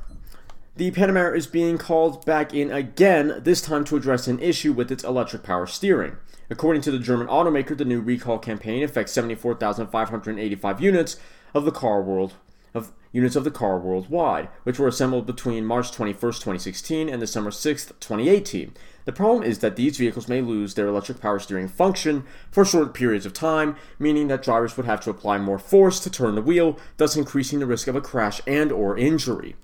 The 0.76 0.90
Panamera 0.90 1.36
is 1.36 1.46
being 1.46 1.78
called 1.78 2.26
back 2.26 2.52
in 2.52 2.72
again, 2.72 3.40
this 3.44 3.62
time 3.62 3.84
to 3.84 3.96
address 3.96 4.26
an 4.26 4.40
issue 4.40 4.72
with 4.72 4.90
its 4.90 5.04
electric 5.04 5.44
power 5.44 5.68
steering. 5.68 6.16
According 6.50 6.82
to 6.82 6.90
the 6.90 6.98
German 6.98 7.28
automaker, 7.28 7.78
the 7.78 7.84
new 7.84 8.00
recall 8.00 8.38
campaign 8.38 8.82
affects 8.82 9.12
74,585 9.12 10.80
units 10.80 11.16
of 11.54 11.64
the 11.64 11.72
car 11.72 12.00
world 12.02 12.34
of 12.74 12.92
units 13.12 13.36
of 13.36 13.44
the 13.44 13.50
car 13.50 13.78
worldwide, 13.78 14.48
which 14.62 14.78
were 14.78 14.86
assembled 14.86 15.26
between 15.26 15.64
March 15.64 15.90
21, 15.90 16.14
2016 16.20 17.08
and 17.08 17.20
December 17.20 17.50
6, 17.50 17.86
2018. 17.98 18.72
The 19.04 19.12
problem 19.12 19.42
is 19.42 19.58
that 19.58 19.76
these 19.76 19.96
vehicles 19.96 20.28
may 20.28 20.40
lose 20.40 20.74
their 20.74 20.86
electric 20.86 21.20
power 21.20 21.38
steering 21.38 21.68
function 21.68 22.24
for 22.50 22.64
short 22.64 22.94
periods 22.94 23.26
of 23.26 23.32
time, 23.32 23.76
meaning 23.98 24.28
that 24.28 24.42
drivers 24.42 24.76
would 24.76 24.86
have 24.86 25.00
to 25.02 25.10
apply 25.10 25.38
more 25.38 25.58
force 25.58 25.98
to 26.00 26.10
turn 26.10 26.34
the 26.34 26.42
wheel, 26.42 26.78
thus 26.96 27.16
increasing 27.16 27.58
the 27.58 27.66
risk 27.66 27.88
of 27.88 27.96
a 27.96 28.00
crash 28.00 28.40
and 28.46 28.70
or 28.70 28.96
injury. 28.96 29.56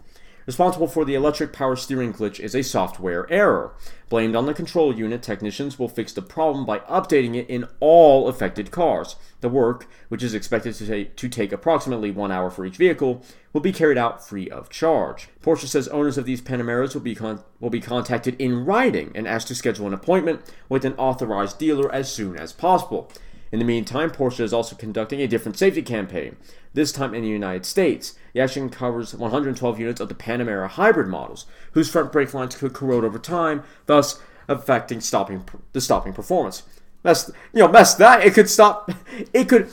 Responsible 0.46 0.86
for 0.86 1.04
the 1.04 1.16
electric 1.16 1.52
power 1.52 1.74
steering 1.74 2.12
glitch 2.12 2.38
is 2.38 2.54
a 2.54 2.62
software 2.62 3.28
error. 3.28 3.74
Blamed 4.08 4.36
on 4.36 4.46
the 4.46 4.54
control 4.54 4.96
unit, 4.96 5.20
technicians 5.20 5.76
will 5.76 5.88
fix 5.88 6.12
the 6.12 6.22
problem 6.22 6.64
by 6.64 6.78
updating 6.80 7.34
it 7.34 7.50
in 7.50 7.66
all 7.80 8.28
affected 8.28 8.70
cars. 8.70 9.16
The 9.40 9.48
work, 9.48 9.88
which 10.08 10.22
is 10.22 10.34
expected 10.34 10.76
to 10.76 10.86
take, 10.86 11.16
to 11.16 11.28
take 11.28 11.50
approximately 11.50 12.12
one 12.12 12.30
hour 12.30 12.48
for 12.48 12.64
each 12.64 12.76
vehicle, 12.76 13.24
will 13.52 13.60
be 13.60 13.72
carried 13.72 13.98
out 13.98 14.24
free 14.24 14.48
of 14.48 14.70
charge. 14.70 15.28
Porsche 15.42 15.66
says 15.66 15.88
owners 15.88 16.16
of 16.16 16.26
these 16.26 16.40
Panameras 16.40 16.94
will 16.94 17.00
be, 17.00 17.16
con- 17.16 17.42
will 17.58 17.70
be 17.70 17.80
contacted 17.80 18.40
in 18.40 18.64
writing 18.64 19.10
and 19.16 19.26
asked 19.26 19.48
to 19.48 19.54
schedule 19.56 19.88
an 19.88 19.94
appointment 19.94 20.42
with 20.68 20.84
an 20.84 20.94
authorized 20.94 21.58
dealer 21.58 21.92
as 21.92 22.12
soon 22.12 22.36
as 22.36 22.52
possible. 22.52 23.10
In 23.52 23.58
the 23.58 23.64
meantime, 23.64 24.10
Porsche 24.10 24.40
is 24.40 24.52
also 24.52 24.76
conducting 24.76 25.20
a 25.20 25.28
different 25.28 25.56
safety 25.56 25.82
campaign, 25.82 26.36
this 26.76 26.92
time 26.92 27.14
in 27.14 27.22
the 27.22 27.28
United 27.28 27.66
States. 27.66 28.14
The 28.34 28.40
action 28.40 28.68
covers 28.68 29.14
112 29.14 29.80
units 29.80 30.00
of 30.00 30.08
the 30.08 30.14
Panamera 30.14 30.68
hybrid 30.68 31.08
models, 31.08 31.46
whose 31.72 31.90
front 31.90 32.12
brake 32.12 32.32
lines 32.34 32.54
could 32.54 32.74
corrode 32.74 33.02
over 33.02 33.18
time, 33.18 33.64
thus 33.86 34.22
affecting 34.46 35.00
stopping 35.00 35.44
the 35.72 35.80
stopping 35.80 36.12
performance. 36.12 36.62
Mess, 37.02 37.30
you 37.52 37.60
know, 37.60 37.68
mess 37.68 37.94
that 37.94 38.24
it 38.24 38.34
could 38.34 38.48
stop, 38.48 38.92
it 39.32 39.48
could, 39.48 39.68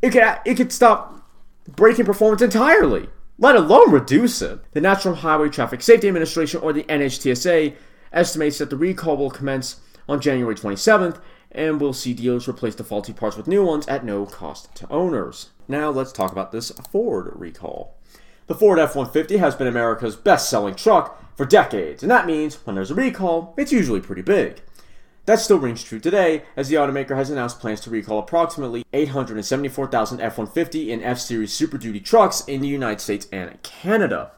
it 0.00 0.10
could, 0.10 0.38
it 0.44 0.54
could 0.56 0.72
stop 0.72 1.28
braking 1.68 2.06
performance 2.06 2.40
entirely, 2.40 3.08
let 3.38 3.56
alone 3.56 3.90
reduce 3.90 4.40
it. 4.40 4.60
The 4.72 4.80
National 4.80 5.16
Highway 5.16 5.48
Traffic 5.48 5.82
Safety 5.82 6.06
Administration, 6.06 6.60
or 6.60 6.72
the 6.72 6.84
NHTSA, 6.84 7.74
estimates 8.12 8.58
that 8.58 8.70
the 8.70 8.76
recall 8.76 9.16
will 9.16 9.30
commence 9.30 9.80
on 10.08 10.20
January 10.20 10.54
27th 10.54 11.20
and 11.50 11.80
we'll 11.80 11.92
see 11.92 12.14
dealers 12.14 12.46
replace 12.46 12.74
the 12.74 12.84
faulty 12.84 13.12
parts 13.12 13.36
with 13.36 13.48
new 13.48 13.64
ones 13.64 13.86
at 13.88 14.04
no 14.04 14.26
cost 14.26 14.74
to 14.76 14.88
owners. 14.90 15.50
Now 15.68 15.90
let's 15.90 16.12
talk 16.12 16.32
about 16.32 16.52
this 16.52 16.70
Ford 16.90 17.32
recall. 17.34 17.96
The 18.46 18.54
Ford 18.54 18.78
F 18.78 18.94
150 18.94 19.38
has 19.38 19.56
been 19.56 19.66
America's 19.66 20.14
best 20.14 20.48
selling 20.48 20.76
truck 20.76 21.20
for 21.36 21.44
decades, 21.44 22.02
and 22.02 22.10
that 22.10 22.26
means 22.26 22.54
when 22.64 22.76
there's 22.76 22.92
a 22.92 22.94
recall, 22.94 23.54
it's 23.56 23.72
usually 23.72 24.00
pretty 24.00 24.22
big. 24.22 24.62
That 25.24 25.40
still 25.40 25.58
rings 25.58 25.82
true 25.82 25.98
today, 25.98 26.44
as 26.56 26.68
the 26.68 26.76
automaker 26.76 27.16
has 27.16 27.30
announced 27.30 27.58
plans 27.58 27.80
to 27.80 27.90
recall 27.90 28.20
approximately 28.20 28.84
874,000 28.92 30.20
F 30.20 30.38
150 30.38 30.92
and 30.92 31.02
F 31.02 31.18
Series 31.18 31.52
Super 31.52 31.78
Duty 31.78 31.98
trucks 31.98 32.44
in 32.46 32.60
the 32.60 32.68
United 32.68 33.00
States 33.00 33.26
and 33.32 33.60
Canada. 33.64 34.30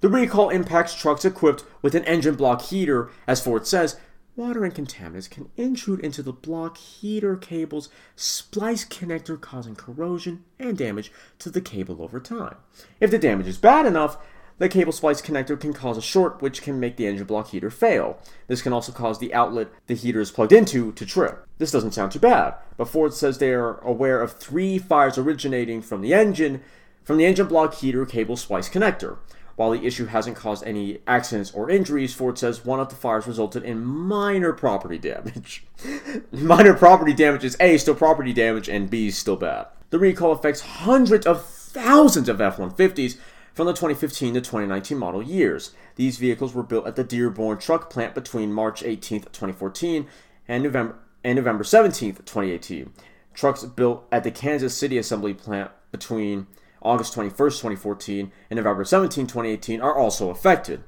The 0.00 0.08
recall 0.08 0.48
impacts 0.50 0.94
trucks 0.94 1.24
equipped 1.24 1.64
with 1.82 1.96
an 1.96 2.04
engine 2.04 2.36
block 2.36 2.62
heater, 2.62 3.10
as 3.26 3.42
Ford 3.42 3.66
says, 3.66 3.96
water 4.40 4.64
and 4.64 4.74
contaminants 4.74 5.28
can 5.28 5.50
intrude 5.58 6.00
into 6.00 6.22
the 6.22 6.32
block 6.32 6.78
heater 6.78 7.36
cable's 7.36 7.90
splice 8.16 8.86
connector, 8.86 9.38
causing 9.38 9.76
corrosion 9.76 10.42
and 10.58 10.78
damage 10.78 11.12
to 11.38 11.50
the 11.50 11.60
cable 11.60 12.02
over 12.02 12.18
time. 12.18 12.56
If 13.00 13.10
the 13.10 13.18
damage 13.18 13.46
is 13.46 13.58
bad 13.58 13.84
enough, 13.84 14.16
the 14.56 14.70
cable 14.70 14.92
splice 14.92 15.20
connector 15.20 15.60
can 15.60 15.74
cause 15.74 15.98
a 15.98 16.02
short, 16.02 16.40
which 16.40 16.62
can 16.62 16.80
make 16.80 16.96
the 16.96 17.06
engine 17.06 17.26
block 17.26 17.48
heater 17.48 17.70
fail. 17.70 18.18
This 18.46 18.62
can 18.62 18.72
also 18.72 18.92
cause 18.92 19.18
the 19.18 19.34
outlet 19.34 19.68
the 19.88 19.94
heater 19.94 20.20
is 20.20 20.30
plugged 20.30 20.52
into 20.52 20.92
to 20.92 21.04
trip. 21.04 21.46
This 21.58 21.70
doesn't 21.70 21.92
sound 21.92 22.12
too 22.12 22.18
bad, 22.18 22.54
but 22.78 22.88
Ford 22.88 23.12
says 23.12 23.36
they 23.36 23.52
are 23.52 23.78
aware 23.80 24.22
of 24.22 24.32
three 24.32 24.78
fires 24.78 25.18
originating 25.18 25.82
from 25.82 26.00
the 26.00 26.14
engine, 26.14 26.62
from 27.04 27.18
the 27.18 27.26
engine 27.26 27.46
block 27.46 27.74
heater 27.74 28.06
cable 28.06 28.38
splice 28.38 28.70
connector. 28.70 29.18
While 29.56 29.72
the 29.72 29.84
issue 29.84 30.06
hasn't 30.06 30.36
caused 30.36 30.64
any 30.64 30.98
accidents 31.06 31.50
or 31.52 31.70
injuries, 31.70 32.14
Ford 32.14 32.38
says 32.38 32.64
one 32.64 32.80
of 32.80 32.88
the 32.88 32.94
fires 32.94 33.26
resulted 33.26 33.62
in 33.62 33.84
minor 33.84 34.52
property 34.52 34.98
damage. 34.98 35.64
minor 36.32 36.74
property 36.74 37.12
damage 37.12 37.44
is 37.44 37.56
A, 37.60 37.76
still 37.76 37.94
property 37.94 38.32
damage, 38.32 38.68
and 38.68 38.88
B, 38.88 39.10
still 39.10 39.36
bad. 39.36 39.66
The 39.90 39.98
recall 39.98 40.32
affects 40.32 40.60
hundreds 40.60 41.26
of 41.26 41.44
thousands 41.44 42.28
of 42.28 42.40
F 42.40 42.56
150s 42.56 43.18
from 43.52 43.66
the 43.66 43.72
2015 43.72 44.34
to 44.34 44.40
2019 44.40 44.96
model 44.96 45.22
years. 45.22 45.72
These 45.96 46.16
vehicles 46.16 46.54
were 46.54 46.62
built 46.62 46.86
at 46.86 46.96
the 46.96 47.04
Dearborn 47.04 47.58
truck 47.58 47.90
plant 47.90 48.14
between 48.14 48.52
March 48.52 48.82
18, 48.82 49.22
2014 49.22 50.06
and 50.48 50.62
November, 50.62 50.96
and 51.22 51.36
November 51.36 51.64
17, 51.64 52.14
2018. 52.14 52.92
Trucks 53.34 53.64
built 53.64 54.06
at 54.10 54.24
the 54.24 54.30
Kansas 54.30 54.76
City 54.76 54.98
assembly 54.98 55.34
plant 55.34 55.70
between 55.92 56.46
August 56.82 57.14
21st, 57.14 57.34
2014, 57.34 58.32
and 58.48 58.56
November 58.56 58.84
17, 58.84 59.26
2018 59.26 59.80
are 59.80 59.94
also 59.94 60.30
affected. 60.30 60.82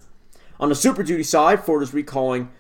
On 0.58 0.68
the 0.68 0.74
Super 0.74 1.02
Duty 1.02 1.22
side, 1.22 1.64
Ford 1.64 1.82
is 1.82 1.92
recalling 1.92 2.50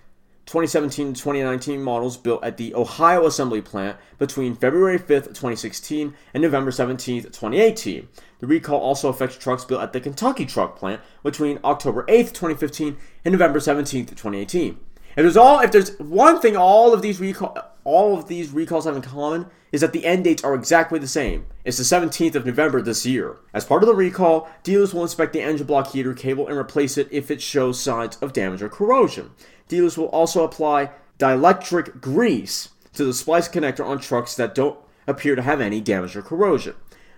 2017 0.46 1.14
to 1.14 1.20
2019 1.20 1.80
models 1.80 2.16
built 2.16 2.42
at 2.42 2.56
the 2.56 2.74
Ohio 2.74 3.26
assembly 3.26 3.62
plant 3.62 3.96
between 4.18 4.56
February 4.56 4.98
5th, 4.98 5.28
2016 5.28 6.14
and 6.34 6.42
November 6.42 6.70
17th, 6.70 7.24
2018. 7.24 8.08
The 8.40 8.46
recall 8.46 8.80
also 8.80 9.08
affects 9.08 9.38
trucks 9.38 9.64
built 9.64 9.82
at 9.82 9.92
the 9.92 10.00
Kentucky 10.00 10.44
truck 10.44 10.76
plant 10.76 11.00
between 11.22 11.60
October 11.62 12.04
8th, 12.06 12.32
2015 12.32 12.96
and 13.24 13.32
November 13.32 13.60
17th, 13.60 14.08
2018. 14.08 14.80
If 15.10 15.16
there's 15.16 15.36
all 15.36 15.60
if 15.60 15.70
there's 15.70 15.96
one 15.98 16.40
thing 16.40 16.56
all 16.56 16.92
of 16.92 17.02
these 17.02 17.20
recall 17.20 17.56
all 17.84 18.18
of 18.18 18.28
these 18.28 18.50
recalls 18.50 18.84
have 18.84 18.96
in 18.96 19.02
common 19.02 19.46
is 19.72 19.80
that 19.80 19.92
the 19.92 20.04
end 20.04 20.24
dates 20.24 20.44
are 20.44 20.54
exactly 20.54 20.98
the 20.98 21.08
same. 21.08 21.46
It's 21.64 21.78
the 21.78 21.84
17th 21.84 22.34
of 22.34 22.46
November 22.46 22.82
this 22.82 23.06
year. 23.06 23.38
As 23.54 23.64
part 23.64 23.82
of 23.82 23.86
the 23.86 23.94
recall, 23.94 24.48
dealers 24.62 24.92
will 24.92 25.02
inspect 25.02 25.32
the 25.32 25.40
engine 25.40 25.66
block 25.66 25.92
heater 25.92 26.14
cable 26.14 26.46
and 26.46 26.56
replace 26.56 26.98
it 26.98 27.08
if 27.10 27.30
it 27.30 27.40
shows 27.40 27.80
signs 27.80 28.16
of 28.16 28.32
damage 28.32 28.62
or 28.62 28.68
corrosion. 28.68 29.30
Dealers 29.68 29.96
will 29.96 30.06
also 30.06 30.44
apply 30.44 30.90
dielectric 31.18 32.00
grease 32.00 32.70
to 32.94 33.04
the 33.04 33.14
splice 33.14 33.48
connector 33.48 33.84
on 33.84 33.98
trucks 33.98 34.36
that 34.36 34.54
don't 34.54 34.78
appear 35.06 35.34
to 35.34 35.42
have 35.42 35.60
any 35.60 35.80
damage 35.80 36.14
or 36.14 36.22
corrosion. 36.22 36.74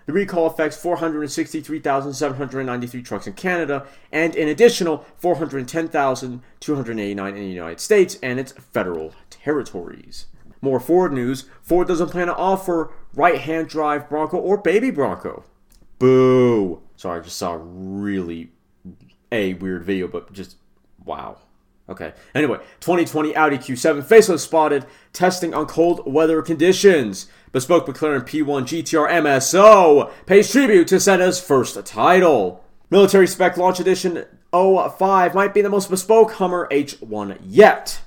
The 0.06 0.12
recall 0.12 0.46
affects 0.46 0.76
463,793 0.76 3.02
trucks 3.02 3.26
in 3.26 3.32
Canada 3.32 3.86
and 4.12 4.36
an 4.36 4.48
additional 4.48 5.04
410,289 5.16 7.28
in 7.28 7.42
the 7.42 7.48
United 7.48 7.80
States 7.80 8.18
and 8.22 8.38
its 8.38 8.52
federal 8.52 9.14
territories. 9.30 10.26
More 10.64 10.80
Ford 10.80 11.12
news 11.12 11.44
Ford 11.62 11.86
doesn't 11.86 12.08
plan 12.08 12.26
to 12.26 12.34
offer 12.34 12.90
right 13.14 13.40
hand 13.40 13.68
drive 13.68 14.08
Bronco 14.08 14.38
or 14.38 14.56
baby 14.56 14.90
Bronco. 14.90 15.44
Boo! 15.98 16.80
Sorry, 16.96 17.20
I 17.20 17.22
just 17.22 17.36
saw 17.36 17.54
a 17.54 17.58
really 17.58 18.50
a 19.30 19.54
weird 19.54 19.84
video, 19.84 20.08
but 20.08 20.32
just 20.32 20.56
wow. 21.04 21.38
Okay. 21.88 22.14
Anyway, 22.34 22.58
2020 22.80 23.36
Audi 23.36 23.58
Q7 23.58 24.02
facelift 24.02 24.40
spotted, 24.40 24.86
testing 25.12 25.52
on 25.52 25.66
cold 25.66 26.00
weather 26.10 26.40
conditions. 26.40 27.26
Bespoke 27.52 27.86
McLaren 27.86 28.22
P1 28.22 28.62
GTR 28.62 29.10
MSO 29.10 30.10
pays 30.24 30.50
tribute 30.50 30.88
to 30.88 30.98
Senna's 30.98 31.40
first 31.40 31.84
title. 31.84 32.64
Military 32.88 33.26
Spec 33.26 33.56
Launch 33.56 33.80
Edition 33.80 34.24
05 34.52 35.34
might 35.34 35.52
be 35.52 35.60
the 35.60 35.68
most 35.68 35.90
bespoke 35.90 36.32
Hummer 36.32 36.68
H1 36.70 37.38
yet. 37.44 38.00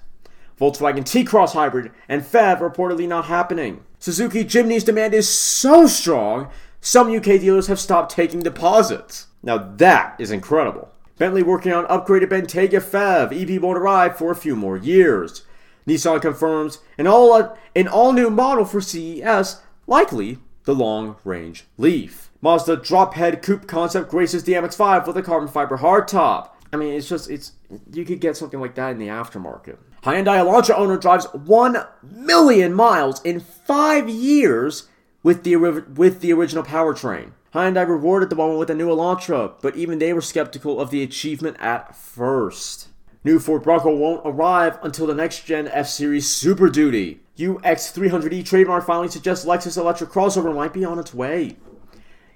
Volkswagen 0.59 1.05
T-Cross 1.05 1.53
Hybrid 1.53 1.91
and 2.09 2.23
PHEV 2.23 2.59
reportedly 2.59 3.07
not 3.07 3.25
happening. 3.25 3.83
Suzuki 3.99 4.43
Jimny's 4.43 4.83
demand 4.83 5.13
is 5.13 5.29
so 5.29 5.87
strong, 5.87 6.49
some 6.81 7.13
UK 7.13 7.23
dealers 7.23 7.67
have 7.67 7.79
stopped 7.79 8.11
taking 8.11 8.39
deposits. 8.39 9.27
Now 9.43 9.57
that 9.57 10.15
is 10.19 10.31
incredible. 10.31 10.91
Bentley 11.17 11.43
working 11.43 11.73
on 11.73 11.85
upgraded 11.85 12.29
Bentayga 12.29 12.81
PHEV, 12.81 13.55
EV 13.55 13.61
won't 13.61 13.77
arrive 13.77 14.17
for 14.17 14.31
a 14.31 14.35
few 14.35 14.55
more 14.55 14.77
years. 14.77 15.43
Nissan 15.87 16.21
confirms 16.21 16.79
an 16.97 17.07
all 17.07 17.57
an 17.75 17.87
all 17.87 18.13
new 18.13 18.29
model 18.29 18.65
for 18.65 18.81
CES, 18.81 19.61
likely 19.87 20.37
the 20.65 20.75
long 20.75 21.15
range 21.23 21.65
Leaf. 21.77 22.29
Mazda 22.41 22.77
drop 22.77 23.15
head 23.15 23.41
coupe 23.41 23.67
concept 23.67 24.11
graces 24.11 24.43
the 24.43 24.53
MX-5 24.53 25.07
with 25.07 25.17
a 25.17 25.23
carbon 25.23 25.47
fiber 25.47 25.77
hardtop. 25.77 26.49
I 26.71 26.77
mean, 26.77 26.93
it's 26.93 27.09
just 27.09 27.29
it's 27.29 27.53
you 27.91 28.05
could 28.05 28.19
get 28.19 28.37
something 28.37 28.59
like 28.59 28.75
that 28.75 28.91
in 28.91 28.99
the 28.99 29.07
aftermarket. 29.07 29.77
Hyundai 30.03 30.39
Elantra 30.39 30.77
owner 30.77 30.97
drives 30.97 31.25
1 31.33 31.77
million 32.03 32.73
miles 32.73 33.21
in 33.23 33.39
5 33.39 34.09
years 34.09 34.87
with 35.23 35.43
the, 35.43 35.55
with 35.55 36.21
the 36.21 36.31
original 36.33 36.63
powertrain. 36.63 37.31
Hyundai 37.53 37.87
rewarded 37.87 38.29
the 38.29 38.35
moment 38.35 38.59
with 38.59 38.69
a 38.69 38.75
new 38.75 38.89
Elantra, 38.89 39.53
but 39.61 39.75
even 39.75 39.99
they 39.99 40.13
were 40.13 40.21
skeptical 40.21 40.79
of 40.79 40.91
the 40.91 41.01
achievement 41.01 41.57
at 41.59 41.95
first. 41.95 42.89
New 43.23 43.39
Ford 43.39 43.63
Bronco 43.63 43.93
won't 43.95 44.21
arrive 44.23 44.77
until 44.83 45.07
the 45.07 45.15
next 45.15 45.45
gen 45.45 45.67
F 45.67 45.87
Series 45.87 46.29
Super 46.29 46.69
Duty. 46.69 47.19
UX300E 47.37 48.45
trademark 48.45 48.85
filing 48.85 49.09
suggests 49.09 49.45
Lexus 49.45 49.77
electric 49.77 50.09
crossover 50.09 50.55
might 50.55 50.73
be 50.73 50.85
on 50.85 50.99
its 50.99 51.13
way. 51.13 51.57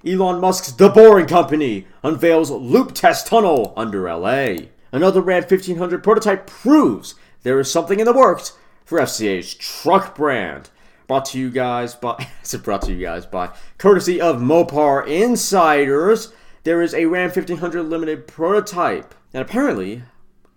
Elon 0.06 0.41
Musk's 0.41 0.72
The 0.72 0.89
Boring 0.89 1.27
Company 1.27 1.86
unveils 2.03 2.50
loop 2.50 2.94
test 2.94 3.27
tunnel 3.27 3.74
under 3.77 4.12
LA. 4.12 4.56
Another 4.91 5.22
Ram 5.22 5.44
1500 5.44 6.03
prototype 6.03 6.48
proves 6.48 7.15
there 7.43 7.60
is 7.60 7.71
something 7.71 8.00
in 8.00 8.05
the 8.05 8.13
works 8.13 8.53
for 8.86 9.00
FCA's 9.00 9.53
truck 9.53 10.15
brand. 10.15 10.69
Brought 11.07 11.25
to 11.25 11.39
you 11.39 11.50
guys 11.50 11.95
by, 11.95 12.27
brought 12.63 12.83
to 12.83 12.93
you 12.93 13.01
guys 13.01 13.25
by, 13.25 13.50
courtesy 13.77 14.21
of 14.21 14.38
Mopar 14.38 15.05
Insiders. 15.07 16.33
There 16.63 16.81
is 16.81 16.93
a 16.93 17.05
Ram 17.05 17.29
1500 17.29 17.83
limited 17.83 18.27
prototype. 18.27 19.15
And 19.33 19.41
apparently, 19.41 20.03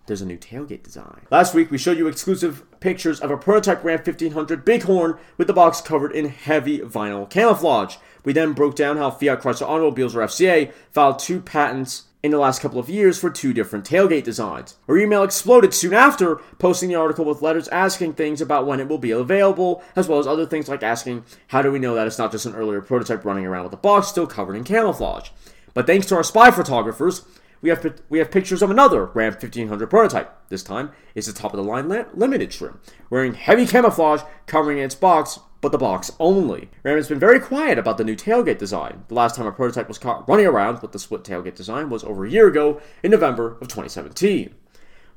there's 0.05 0.21
a 0.21 0.25
new 0.25 0.37
tailgate 0.37 0.83
design. 0.83 1.25
Last 1.31 1.53
week, 1.53 1.71
we 1.71 1.77
showed 1.77 1.97
you 1.97 2.07
exclusive 2.07 2.63
pictures 2.79 3.19
of 3.19 3.31
a 3.31 3.37
prototype 3.37 3.83
Ram 3.83 3.97
1500 3.97 4.63
Bighorn 4.63 5.17
with 5.37 5.47
the 5.47 5.53
box 5.53 5.81
covered 5.81 6.11
in 6.11 6.29
heavy 6.29 6.79
vinyl 6.79 7.29
camouflage. 7.29 7.95
We 8.23 8.31
then 8.31 8.53
broke 8.53 8.75
down 8.75 8.97
how 8.97 9.11
Fiat 9.11 9.41
Chrysler 9.41 9.67
Automobiles 9.67 10.15
or 10.15 10.19
FCA 10.21 10.71
filed 10.91 11.19
two 11.19 11.41
patents 11.41 12.03
in 12.25 12.31
the 12.31 12.39
last 12.39 12.59
couple 12.59 12.79
of 12.79 12.89
years 12.89 13.19
for 13.19 13.29
two 13.29 13.53
different 13.53 13.85
tailgate 13.85 14.23
designs. 14.23 14.75
Our 14.89 14.97
email 14.97 15.21
exploded 15.21 15.75
soon 15.75 15.93
after, 15.93 16.37
posting 16.57 16.89
the 16.89 16.95
article 16.95 17.23
with 17.23 17.43
letters 17.43 17.67
asking 17.67 18.13
things 18.13 18.41
about 18.41 18.65
when 18.65 18.79
it 18.79 18.87
will 18.87 18.97
be 18.97 19.11
available, 19.11 19.83
as 19.95 20.07
well 20.07 20.17
as 20.17 20.25
other 20.25 20.47
things 20.47 20.67
like 20.67 20.81
asking, 20.81 21.23
how 21.49 21.61
do 21.61 21.71
we 21.71 21.77
know 21.77 21.93
that 21.93 22.07
it's 22.07 22.17
not 22.17 22.31
just 22.31 22.47
an 22.47 22.55
earlier 22.55 22.81
prototype 22.81 23.23
running 23.23 23.45
around 23.45 23.65
with 23.65 23.73
a 23.73 23.77
box 23.77 24.07
still 24.07 24.25
covered 24.25 24.55
in 24.55 24.63
camouflage? 24.63 25.29
But 25.75 25.85
thanks 25.85 26.07
to 26.07 26.15
our 26.15 26.23
spy 26.23 26.49
photographers, 26.49 27.25
we 27.61 27.69
have 27.69 28.01
we 28.09 28.19
have 28.19 28.31
pictures 28.31 28.61
of 28.61 28.69
another 28.69 29.05
Ram 29.05 29.33
1500 29.33 29.87
prototype. 29.87 30.35
This 30.49 30.63
time, 30.63 30.91
it's 31.15 31.27
the 31.27 31.33
top 31.33 31.53
of 31.53 31.57
the 31.57 31.63
line 31.63 31.87
limited 32.13 32.51
trim, 32.51 32.79
wearing 33.09 33.33
heavy 33.33 33.65
camouflage 33.65 34.21
covering 34.45 34.77
its 34.77 34.95
box, 34.95 35.39
but 35.61 35.71
the 35.71 35.77
box 35.77 36.11
only. 36.19 36.69
Ram 36.83 36.97
has 36.97 37.09
been 37.09 37.19
very 37.19 37.39
quiet 37.39 37.79
about 37.79 37.97
the 37.97 38.03
new 38.03 38.15
tailgate 38.15 38.59
design. 38.59 39.03
The 39.07 39.15
last 39.15 39.35
time 39.35 39.47
a 39.47 39.51
prototype 39.51 39.87
was 39.87 39.97
caught 39.97 40.27
running 40.29 40.45
around 40.45 40.81
with 40.81 40.91
the 40.91 40.99
split 40.99 41.23
tailgate 41.23 41.55
design 41.55 41.89
was 41.89 42.03
over 42.03 42.25
a 42.25 42.29
year 42.29 42.47
ago 42.47 42.81
in 43.01 43.11
November 43.11 43.53
of 43.53 43.67
2017. 43.67 44.53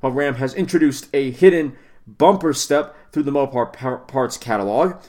While 0.01 0.13
Ram 0.13 0.37
has 0.37 0.55
introduced 0.55 1.09
a 1.13 1.31
hidden 1.31 1.77
bumper 2.07 2.55
step 2.55 2.97
through 3.13 3.25
the 3.25 3.31
Mopar 3.31 4.07
parts 4.09 4.39
catalog, 4.39 5.03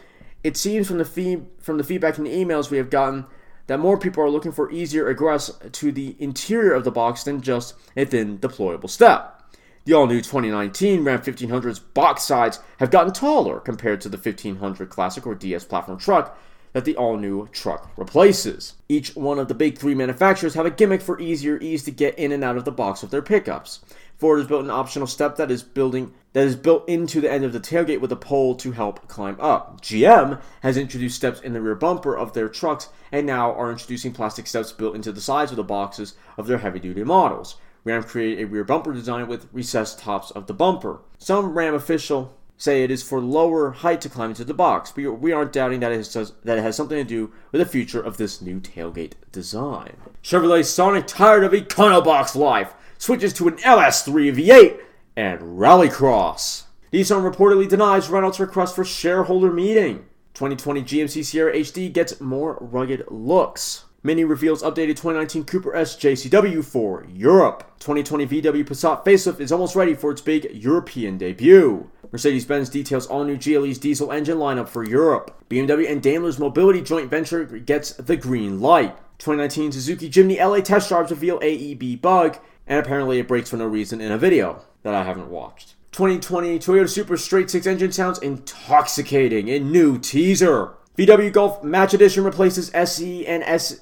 it 0.43 0.57
seems 0.57 0.87
from 0.87 0.97
the 0.97 1.05
fee- 1.05 1.43
from 1.59 1.77
the 1.77 1.83
feedback 1.83 2.17
and 2.17 2.25
the 2.25 2.33
emails 2.33 2.69
we 2.69 2.77
have 2.77 2.89
gotten 2.89 3.25
that 3.69 3.79
more 3.79 3.99
people 3.99 4.23
are 4.23 4.31
looking 4.31 4.51
for 4.51 4.71
easier 4.71 5.07
egress 5.11 5.51
to 5.71 5.91
the 5.91 6.15
interior 6.17 6.73
of 6.73 6.83
the 6.83 6.91
box 6.91 7.21
than 7.23 7.39
just 7.39 7.75
a 7.95 8.03
thin 8.03 8.39
deployable 8.39 8.89
step. 8.89 9.43
The 9.85 9.93
all 9.93 10.07
new 10.07 10.21
2019 10.21 11.03
Ram 11.03 11.21
1500's 11.21 11.77
box 11.77 12.23
sides 12.23 12.59
have 12.79 12.89
gotten 12.89 13.13
taller 13.13 13.59
compared 13.59 14.01
to 14.01 14.09
the 14.09 14.17
1500 14.17 14.89
Classic 14.89 15.25
or 15.27 15.35
DS 15.35 15.65
platform 15.65 15.99
truck 15.99 16.35
that 16.73 16.83
the 16.83 16.95
all 16.95 17.17
new 17.17 17.47
truck 17.51 17.91
replaces. 17.95 18.73
Each 18.89 19.15
one 19.15 19.37
of 19.37 19.47
the 19.47 19.53
big 19.53 19.77
three 19.77 19.93
manufacturers 19.93 20.55
have 20.55 20.65
a 20.65 20.71
gimmick 20.71 21.01
for 21.01 21.19
easier 21.19 21.59
ease 21.59 21.83
to 21.83 21.91
get 21.91 22.17
in 22.17 22.31
and 22.31 22.43
out 22.43 22.57
of 22.57 22.65
the 22.65 22.71
box 22.71 23.03
of 23.03 23.11
their 23.11 23.21
pickups. 23.21 23.81
Ford 24.19 24.39
has 24.39 24.47
built 24.47 24.65
an 24.65 24.69
optional 24.69 25.07
step 25.07 25.37
that 25.37 25.49
is 25.49 25.63
building 25.63 26.13
that 26.33 26.45
is 26.45 26.55
built 26.55 26.87
into 26.87 27.21
the 27.21 27.31
end 27.31 27.43
of 27.43 27.53
the 27.53 27.59
tailgate 27.59 28.01
with 28.01 28.11
a 28.11 28.17
pole 28.17 28.53
to 28.55 28.73
help 28.73 29.07
climb 29.07 29.37
up. 29.39 29.81
GM 29.81 30.39
has 30.61 30.77
introduced 30.77 31.15
steps 31.15 31.39
in 31.39 31.53
the 31.53 31.61
rear 31.61 31.73
bumper 31.73 32.15
of 32.15 32.33
their 32.33 32.49
trucks 32.49 32.89
and 33.11 33.25
now 33.25 33.51
are 33.53 33.71
introducing 33.71 34.11
plastic 34.11 34.45
steps 34.45 34.71
built 34.71 34.93
into 34.93 35.11
the 35.11 35.21
sides 35.21 35.51
of 35.51 35.57
the 35.57 35.63
boxes 35.63 36.15
of 36.37 36.45
their 36.45 36.59
heavy-duty 36.59 37.03
models. 37.03 37.55
Ram 37.83 38.03
created 38.03 38.43
a 38.43 38.47
rear 38.47 38.63
bumper 38.63 38.93
design 38.93 39.27
with 39.27 39.47
recessed 39.51 39.99
tops 39.99 40.31
of 40.31 40.45
the 40.45 40.53
bumper. 40.53 40.99
Some 41.17 41.57
Ram 41.57 41.73
official 41.73 42.37
say 42.57 42.83
it 42.83 42.91
is 42.91 43.01
for 43.01 43.21
lower 43.21 43.71
height 43.71 44.01
to 44.01 44.09
climb 44.09 44.31
into 44.31 44.43
the 44.43 44.53
box, 44.53 44.91
but 44.91 45.09
we 45.13 45.31
aren't 45.31 45.53
doubting 45.53 45.79
that 45.79 45.93
it, 45.93 46.13
has, 46.13 46.33
that 46.43 46.57
it 46.57 46.61
has 46.61 46.75
something 46.75 46.97
to 46.97 47.05
do 47.05 47.31
with 47.51 47.59
the 47.59 47.65
future 47.65 48.01
of 48.01 48.17
this 48.17 48.41
new 48.41 48.59
tailgate 48.59 49.13
design. 49.31 49.95
Chevrolet 50.21 50.65
Sonic, 50.65 51.07
tired 51.07 51.45
of 51.45 51.53
Econobox 51.53 52.35
life, 52.35 52.73
switches 52.99 53.33
to 53.33 53.47
an 53.47 53.55
LS3 53.57 54.35
V8 54.35 54.79
and 55.15 55.39
Rallycross. 55.39 56.65
Nissan 56.93 57.27
reportedly 57.27 57.67
denies 57.67 58.09
Renault's 58.09 58.39
request 58.39 58.75
for 58.75 58.85
shareholder 58.85 59.51
meeting. 59.51 60.05
2020 60.35 60.83
GMC 60.83 61.25
Sierra 61.25 61.53
HD 61.55 61.91
gets 61.91 62.21
more 62.21 62.57
rugged 62.61 63.05
looks. 63.07 63.85
Mini 64.01 64.23
reveals 64.23 64.63
updated 64.63 64.95
2019 64.95 65.43
Cooper 65.43 65.75
S 65.75 65.95
JCW 65.97 66.63
for 66.63 67.05
Europe. 67.11 67.63
2020 67.79 68.27
VW 68.27 68.63
Passat 68.63 69.03
facelift 69.03 69.39
is 69.39 69.51
almost 69.51 69.75
ready 69.75 69.93
for 69.93 70.11
its 70.11 70.21
big 70.21 70.49
European 70.53 71.17
debut. 71.17 71.89
Mercedes-Benz 72.11 72.69
details 72.69 73.07
all 73.07 73.23
new 73.23 73.37
GLE's 73.37 73.77
diesel 73.77 74.11
engine 74.11 74.37
lineup 74.37 74.69
for 74.69 74.83
Europe. 74.83 75.43
BMW 75.49 75.91
and 75.91 76.01
Daimler's 76.01 76.39
mobility 76.39 76.81
joint 76.81 77.09
venture 77.09 77.43
gets 77.45 77.91
the 77.93 78.15
green 78.15 78.61
light. 78.61 78.97
2019 79.19 79.73
Suzuki 79.73 80.09
Jimny 80.09 80.39
LA 80.39 80.61
test 80.61 80.87
drives 80.87 81.11
reveal 81.11 81.39
AEB 81.41 82.01
bug, 82.01 82.37
and 82.69 82.79
apparently 82.79 83.19
it 83.19 83.27
breaks 83.27 83.49
for 83.49 83.57
no 83.57 83.65
reason 83.65 83.99
in 83.99 84.11
a 84.11 84.17
video 84.17 84.61
that 84.83 84.93
I 84.93 85.03
haven't 85.03 85.29
watched. 85.29 85.73
2020 85.91 86.59
Toyota 86.59 86.87
Supra 86.87 87.17
straight 87.17 87.49
six 87.49 87.65
engine 87.65 87.91
sounds 87.91 88.19
intoxicating 88.19 89.47
in 89.47 89.71
new 89.71 89.97
teaser. 89.97 90.75
VW 90.97 91.33
Golf 91.33 91.63
Match 91.63 91.93
Edition 91.93 92.23
replaces 92.23 92.71
SE 92.73 93.25
and 93.25 93.43
S 93.43 93.81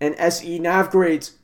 and 0.00 0.14
SE 0.18 0.58
nav 0.58 0.90
grades 0.90 1.36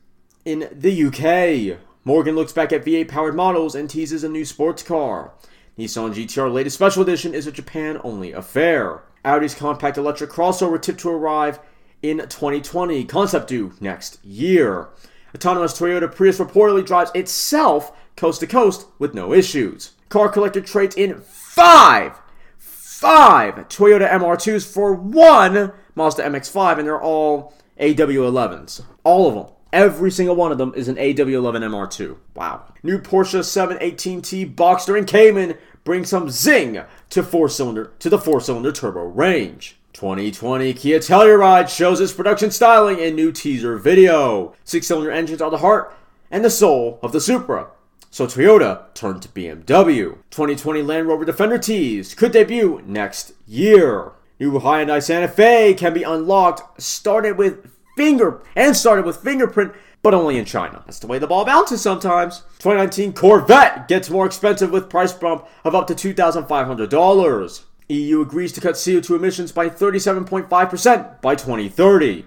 in 0.44 0.68
the 0.72 1.05
UK. 1.05 1.79
Morgan 2.05 2.35
looks 2.35 2.53
back 2.53 2.72
at 2.72 2.85
V8 2.85 3.09
powered 3.09 3.35
models 3.35 3.74
and 3.74 3.88
teases 3.88 4.24
a 4.24 4.29
new 4.29 4.44
sports 4.44 4.83
car. 4.83 5.33
Nissan 5.79 6.14
GTR 6.14 6.53
latest 6.53 6.77
special 6.77 7.03
edition 7.03 7.35
is 7.35 7.46
a 7.46 7.53
Japan 7.53 8.00
only 8.05 8.33
affair. 8.33 9.03
Audi's 9.24 9.55
compact 9.55 9.98
electric 9.98 10.31
crossover 10.31 10.81
tipped 10.81 11.00
to 11.00 11.11
arrive 11.11 11.59
in 12.03 12.18
2020, 12.18 13.05
concept 13.05 13.48
due 13.48 13.72
next 13.81 14.24
year. 14.24 14.88
Autonomous 15.35 15.79
Toyota 15.79 16.12
Prius 16.12 16.38
reportedly 16.38 16.87
drives 16.87 17.11
itself 17.14 17.92
coast 18.16 18.40
to 18.40 18.47
coast 18.47 18.87
with 18.99 19.14
no 19.14 19.33
issues. 19.33 19.92
Car 20.09 20.29
collector 20.29 20.61
trades 20.61 20.94
in 20.94 21.20
five, 21.20 22.20
five 22.57 23.55
Toyota 23.68 24.09
MR2s 24.09 24.70
for 24.73 24.94
one 24.94 25.73
Mazda 25.94 26.23
MX5, 26.23 26.79
and 26.79 26.87
they're 26.87 27.01
all 27.01 27.53
AW11s. 27.81 28.83
All 29.03 29.29
of 29.29 29.35
them. 29.35 29.55
Every 29.73 30.12
single 30.12 30.37
one 30.37 30.53
of 30.53 30.59
them 30.59 30.73
is 30.77 30.87
an 30.87 30.94
AW11 30.94 31.64
MR2. 31.64 32.16
Wow. 32.37 32.73
New 32.85 32.99
Porsche 33.01 33.40
718T 33.40 34.55
Boxster 34.55 34.97
and 34.97 35.07
Cayman 35.07 35.59
bring 35.83 36.05
some 36.05 36.31
zing 36.31 36.81
to 37.11 37.23
four 37.25 37.49
cylinder 37.49 37.92
to 37.99 38.09
the 38.09 38.18
four 38.18 38.40
cylinder 38.40 38.70
turbo 38.70 39.03
range. 39.03 39.77
2020 39.95 40.75
Kia 40.75 40.99
Telluride 40.99 41.69
shows 41.69 42.01
its 42.01 42.13
production 42.13 42.51
styling 42.51 42.99
in 42.99 43.15
new 43.15 43.31
teaser 43.31 43.79
video. 43.79 44.53
Six 44.65 44.89
cylinder 44.89 45.13
engines 45.13 45.41
are 45.41 45.53
the 45.53 45.59
heart 45.59 45.97
and 46.33 46.45
the 46.45 46.51
soul 46.51 46.99
of 47.01 47.13
the 47.13 47.21
Supra. 47.21 47.69
So 48.11 48.27
Toyota 48.27 48.93
turned 48.95 49.23
to 49.23 49.29
BMW. 49.29 50.19
2020 50.31 50.83
Land 50.83 51.07
Rover 51.07 51.25
Defender 51.25 51.59
tease 51.59 52.13
could 52.13 52.33
debut 52.33 52.83
next 52.85 53.35
year. 53.47 54.13
New 54.41 54.59
Hyundai 54.59 55.01
Santa 55.01 55.29
Fe 55.29 55.75
can 55.75 55.95
be 55.95 56.03
unlocked, 56.03 56.83
started 56.83 57.39
with 57.39 57.71
finger 57.97 58.43
and 58.57 58.77
started 58.77 59.05
with 59.05 59.23
fingerprint, 59.23 59.73
but 60.03 60.13
only 60.13 60.37
in 60.37 60.45
China. 60.45 60.83
That's 60.87 60.99
the 60.99 61.07
way 61.07 61.21
the 61.21 61.29
ball 61.29 61.45
bounces 61.45 61.81
sometimes. 61.81 62.41
2019 62.59 63.13
Corvette 63.13 63.87
gets 63.87 64.11
more 64.11 64.27
expensive 64.27 64.73
with 64.73 64.91
price 64.91 65.13
bump 65.13 65.47
of 65.63 65.77
up 65.77 65.87
to 65.87 65.95
$2,500. 65.95 67.63
EU 67.88 68.20
agrees 68.23 68.53
to 68.53 68.61
cut 68.61 68.75
CO2 68.75 69.16
emissions 69.16 69.53
by 69.53 69.68
37.5% 69.68 71.20
by 71.20 71.35
2030. 71.35 72.23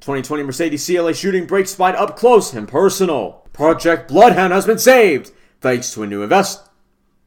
2020 0.00 0.42
Mercedes 0.42 0.86
CLA 0.86 1.14
shooting 1.14 1.46
brakes 1.46 1.70
spied 1.70 1.94
up 1.94 2.16
close 2.16 2.52
and 2.52 2.68
personal. 2.68 3.46
Project 3.52 4.08
Bloodhound 4.08 4.52
has 4.52 4.66
been 4.66 4.78
saved 4.78 5.30
thanks 5.60 5.92
to 5.94 6.02
a 6.02 6.06
new 6.06 6.22
invest- 6.22 6.68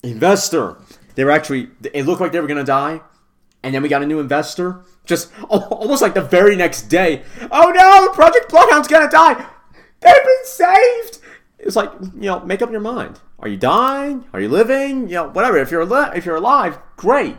investor. 0.04 0.78
They 1.16 1.24
were 1.24 1.32
actually, 1.32 1.70
it 1.94 2.06
looked 2.06 2.22
like 2.22 2.32
they 2.32 2.40
were 2.40 2.48
going 2.48 2.58
to 2.58 2.64
die. 2.64 3.02
And 3.64 3.74
then 3.74 3.82
we 3.82 3.90
got 3.90 4.04
a 4.04 4.06
new 4.06 4.20
investor. 4.20 4.84
Just 5.06 5.32
almost 5.50 6.02
like 6.02 6.14
the 6.14 6.22
very 6.22 6.56
next 6.56 6.84
day. 6.84 7.24
Oh 7.52 7.72
no, 7.76 8.10
Project 8.14 8.50
Bloodhound's 8.50 8.88
going 8.88 9.08
to 9.08 9.12
die. 9.12 9.46
They've 10.02 10.14
been 10.24 10.46
saved. 10.46 11.20
It's 11.60 11.76
like, 11.76 11.92
you 12.02 12.22
know, 12.30 12.42
make 12.42 12.62
up 12.62 12.70
your 12.72 12.80
mind. 12.82 13.20
Are 13.40 13.48
you 13.48 13.58
dying? 13.58 14.26
Are 14.34 14.40
you 14.40 14.50
living? 14.50 15.08
You 15.08 15.16
know, 15.16 15.30
whatever. 15.30 15.58
If 15.58 15.72
you're, 15.72 15.82
ali- 15.82 16.16
if 16.18 16.26
you're 16.26 16.36
alive, 16.36 16.78
great. 16.96 17.38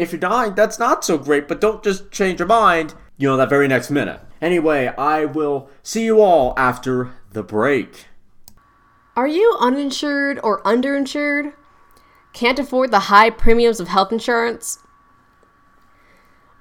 If 0.00 0.12
you're 0.12 0.18
dying, 0.18 0.54
that's 0.54 0.78
not 0.78 1.04
so 1.04 1.18
great, 1.18 1.46
but 1.46 1.60
don't 1.60 1.84
just 1.84 2.10
change 2.10 2.38
your 2.38 2.48
mind, 2.48 2.94
you 3.18 3.28
know, 3.28 3.36
that 3.36 3.50
very 3.50 3.68
next 3.68 3.90
minute. 3.90 4.18
Anyway, 4.40 4.86
I 4.86 5.26
will 5.26 5.68
see 5.82 6.06
you 6.06 6.22
all 6.22 6.54
after 6.56 7.12
the 7.32 7.42
break. 7.42 8.06
Are 9.14 9.28
you 9.28 9.58
uninsured 9.60 10.40
or 10.42 10.62
underinsured? 10.62 11.52
Can't 12.32 12.58
afford 12.58 12.90
the 12.90 13.10
high 13.10 13.28
premiums 13.28 13.78
of 13.78 13.88
health 13.88 14.10
insurance? 14.10 14.78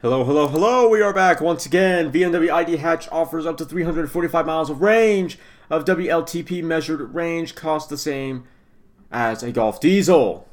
Hello, 0.00 0.22
hello, 0.22 0.46
hello. 0.46 0.88
We 0.88 1.02
are 1.02 1.12
back 1.12 1.40
once 1.40 1.66
again. 1.66 2.12
BMW 2.12 2.52
ID 2.52 2.76
Hatch 2.76 3.08
offers 3.10 3.44
up 3.44 3.56
to 3.56 3.64
345 3.64 4.46
miles 4.46 4.70
of 4.70 4.80
range 4.80 5.40
of 5.68 5.84
WLTP 5.84 6.62
measured 6.62 7.12
range, 7.12 7.56
cost 7.56 7.90
the 7.90 7.98
same 7.98 8.44
as 9.10 9.42
a 9.42 9.50
Golf 9.50 9.80
Diesel. 9.80 10.46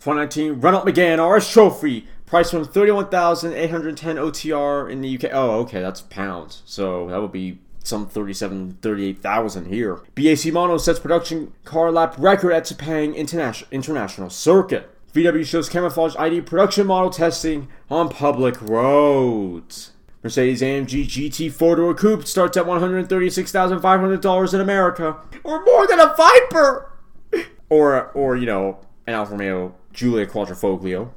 2019 0.00 0.62
Renault 0.62 0.86
Megane 0.86 1.36
RS 1.36 1.52
Trophy, 1.52 2.08
price 2.24 2.50
from 2.50 2.64
31,810 2.64 4.16
OTR 4.16 4.90
in 4.90 5.02
the 5.02 5.14
UK. 5.14 5.30
Oh, 5.34 5.60
okay, 5.60 5.82
that's 5.82 6.00
pounds. 6.00 6.62
So 6.64 7.08
that 7.08 7.20
would 7.20 7.32
be 7.32 7.58
some 7.82 8.06
37, 8.06 8.78
38,000 8.80 9.66
here. 9.66 10.00
BAC 10.14 10.50
Mono 10.54 10.78
sets 10.78 10.98
production 10.98 11.52
car 11.66 11.92
lap 11.92 12.14
record 12.16 12.52
at 12.52 12.64
Sepang 12.64 13.14
International, 13.14 13.68
International 13.70 14.30
Circuit. 14.30 14.93
VW 15.14 15.46
shows 15.46 15.68
camouflage 15.68 16.16
ID 16.18 16.40
production 16.40 16.88
model 16.88 17.08
testing 17.08 17.68
on 17.88 18.08
public 18.08 18.60
roads. 18.60 19.92
Mercedes 20.24 20.60
AMG 20.60 21.04
GT 21.04 21.52
four 21.52 21.76
door 21.76 21.94
coupe 21.94 22.26
starts 22.26 22.56
at 22.56 22.64
$136,500 22.64 24.54
in 24.54 24.60
America, 24.60 25.16
or 25.44 25.64
more 25.64 25.86
than 25.86 26.00
a 26.00 26.12
Viper, 26.16 26.90
or 27.68 28.10
or 28.10 28.34
you 28.34 28.46
know 28.46 28.80
an 29.06 29.14
Alfa 29.14 29.30
Romeo 29.32 29.76
Giulia 29.92 30.26
Quadrifoglio, 30.26 31.10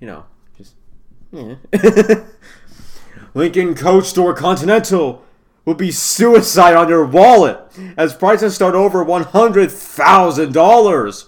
you 0.00 0.06
know, 0.06 0.26
just 0.58 0.74
yeah. 1.32 1.54
Lincoln 3.34 3.74
Coach 3.74 4.04
Store 4.06 4.34
Continental 4.34 5.24
will 5.64 5.74
be 5.74 5.90
suicide 5.90 6.74
on 6.74 6.90
your 6.90 7.06
wallet 7.06 7.58
as 7.96 8.14
prices 8.14 8.54
start 8.54 8.74
over 8.74 9.02
$100,000. 9.04 11.24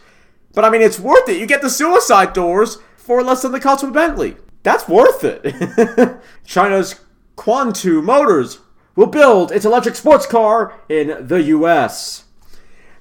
But 0.54 0.64
I 0.64 0.70
mean, 0.70 0.82
it's 0.82 1.00
worth 1.00 1.28
it. 1.28 1.38
You 1.40 1.46
get 1.46 1.62
the 1.62 1.70
suicide 1.70 2.32
doors 2.32 2.78
for 2.96 3.22
less 3.22 3.42
than 3.42 3.52
the 3.52 3.60
cost 3.60 3.82
of 3.82 3.90
a 3.90 3.92
Bentley. 3.92 4.36
That's 4.62 4.88
worth 4.88 5.24
it. 5.24 6.20
China's 6.44 7.00
Quantu 7.36 8.02
Motors 8.02 8.60
will 8.94 9.06
build 9.06 9.50
its 9.50 9.64
electric 9.64 9.96
sports 9.96 10.26
car 10.26 10.78
in 10.88 11.26
the 11.26 11.42
US. 11.44 12.24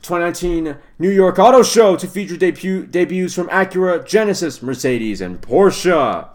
2019 0.02 0.78
New 0.98 1.10
York 1.10 1.38
Auto 1.38 1.62
Show 1.62 1.96
to 1.96 2.08
feature 2.08 2.38
debut, 2.38 2.88
debuts 2.88 3.36
from 3.36 3.50
Acura, 3.50 4.06
Genesis, 4.06 4.64
Mercedes, 4.64 5.22
and 5.22 5.42
Porsche. 5.42 6.28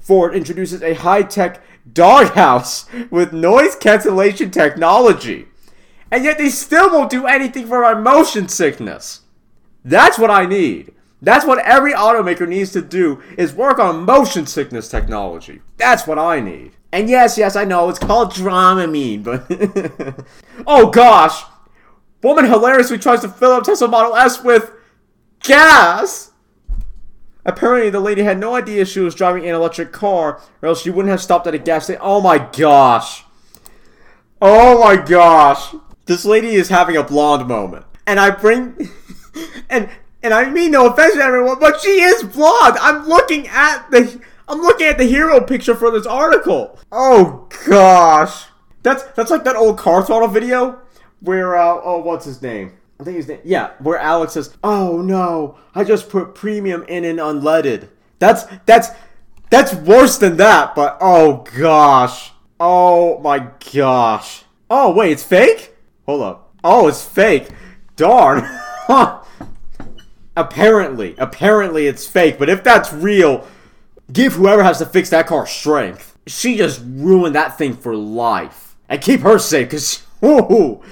Ford 0.00 0.34
introduces 0.34 0.82
a 0.82 0.94
high 0.94 1.22
tech 1.22 1.62
doghouse 1.92 2.86
with 3.10 3.32
noise 3.32 3.76
cancellation 3.76 4.50
technology. 4.50 5.46
And 6.10 6.24
yet 6.24 6.38
they 6.38 6.48
still 6.48 6.90
won't 6.90 7.10
do 7.10 7.26
anything 7.26 7.68
for 7.68 7.82
my 7.82 7.94
motion 7.94 8.48
sickness. 8.48 9.19
That's 9.84 10.18
what 10.18 10.30
I 10.30 10.46
need. 10.46 10.92
That's 11.22 11.44
what 11.44 11.58
every 11.66 11.92
automaker 11.92 12.48
needs 12.48 12.72
to 12.72 12.80
do 12.80 13.22
is 13.36 13.52
work 13.54 13.78
on 13.78 14.04
motion 14.04 14.46
sickness 14.46 14.88
technology. 14.88 15.60
That's 15.76 16.06
what 16.06 16.18
I 16.18 16.40
need. 16.40 16.72
And 16.92 17.08
yes, 17.08 17.36
yes, 17.38 17.56
I 17.56 17.64
know 17.64 17.88
it's 17.88 17.98
called 17.98 18.32
Dramamine, 18.32 19.22
but 19.22 20.24
oh 20.66 20.90
gosh, 20.90 21.44
woman 22.22 22.46
hilariously 22.46 22.98
tries 22.98 23.20
to 23.20 23.28
fill 23.28 23.52
up 23.52 23.64
Tesla 23.64 23.88
Model 23.88 24.16
S 24.16 24.42
with 24.42 24.72
gas. 25.40 26.32
Apparently, 27.44 27.90
the 27.90 28.00
lady 28.00 28.22
had 28.22 28.38
no 28.38 28.54
idea 28.54 28.84
she 28.84 29.00
was 29.00 29.14
driving 29.14 29.46
an 29.46 29.54
electric 29.54 29.92
car, 29.92 30.40
or 30.60 30.68
else 30.68 30.82
she 30.82 30.90
wouldn't 30.90 31.10
have 31.10 31.22
stopped 31.22 31.46
at 31.46 31.54
a 31.54 31.58
gas 31.58 31.84
station. 31.84 32.00
Oh 32.02 32.20
my 32.20 32.38
gosh. 32.38 33.24
Oh 34.42 34.82
my 34.82 34.96
gosh. 34.96 35.74
This 36.06 36.24
lady 36.24 36.54
is 36.54 36.68
having 36.68 36.96
a 36.96 37.02
blonde 37.02 37.46
moment. 37.46 37.86
And 38.06 38.18
I 38.18 38.30
bring. 38.30 38.90
and 39.68 39.88
and 40.22 40.34
I 40.34 40.50
mean 40.50 40.72
no 40.72 40.88
offense 40.92 41.14
to 41.14 41.20
everyone, 41.20 41.58
but 41.58 41.80
she 41.80 42.00
is 42.00 42.22
blonde. 42.22 42.76
I'm 42.80 43.06
looking 43.06 43.48
at 43.48 43.90
the 43.90 44.20
I'm 44.48 44.60
looking 44.60 44.86
at 44.86 44.98
the 44.98 45.04
hero 45.04 45.40
picture 45.40 45.74
for 45.74 45.90
this 45.90 46.06
article. 46.06 46.78
Oh 46.90 47.48
gosh, 47.66 48.46
that's 48.82 49.02
that's 49.14 49.30
like 49.30 49.44
that 49.44 49.56
old 49.56 49.78
car 49.78 50.04
throttle 50.04 50.28
video 50.28 50.80
where 51.20 51.56
uh, 51.56 51.80
oh 51.82 51.98
what's 51.98 52.24
his 52.24 52.42
name? 52.42 52.72
I 52.98 53.04
think 53.04 53.16
his 53.16 53.28
name 53.28 53.40
yeah, 53.44 53.70
where 53.78 53.98
Alex 53.98 54.34
says, 54.34 54.56
"Oh 54.62 55.00
no, 55.00 55.58
I 55.74 55.84
just 55.84 56.08
put 56.10 56.34
premium 56.34 56.84
in 56.88 57.04
an 57.04 57.16
unleaded." 57.16 57.88
That's 58.18 58.44
that's 58.66 58.90
that's 59.50 59.74
worse 59.74 60.18
than 60.18 60.36
that. 60.36 60.74
But 60.74 60.98
oh 61.00 61.44
gosh, 61.56 62.32
oh 62.58 63.20
my 63.20 63.50
gosh. 63.72 64.44
Oh 64.68 64.92
wait, 64.92 65.12
it's 65.12 65.24
fake. 65.24 65.74
Hold 66.06 66.22
up. 66.22 66.54
Oh, 66.62 66.88
it's 66.88 67.04
fake. 67.04 67.48
Darn. 67.96 68.44
apparently, 70.36 71.14
apparently 71.18 71.86
it's 71.86 72.06
fake. 72.06 72.38
But 72.38 72.48
if 72.48 72.62
that's 72.62 72.92
real, 72.92 73.46
give 74.12 74.34
whoever 74.34 74.62
has 74.62 74.78
to 74.78 74.86
fix 74.86 75.10
that 75.10 75.26
car 75.26 75.46
strength. 75.46 76.18
She 76.26 76.56
just 76.56 76.82
ruined 76.84 77.34
that 77.34 77.58
thing 77.58 77.74
for 77.74 77.94
life. 77.96 78.76
And 78.88 79.00
keep 79.00 79.20
her 79.20 79.38
safe, 79.38 79.70
cause 79.70 80.02
ooh, 80.24 80.82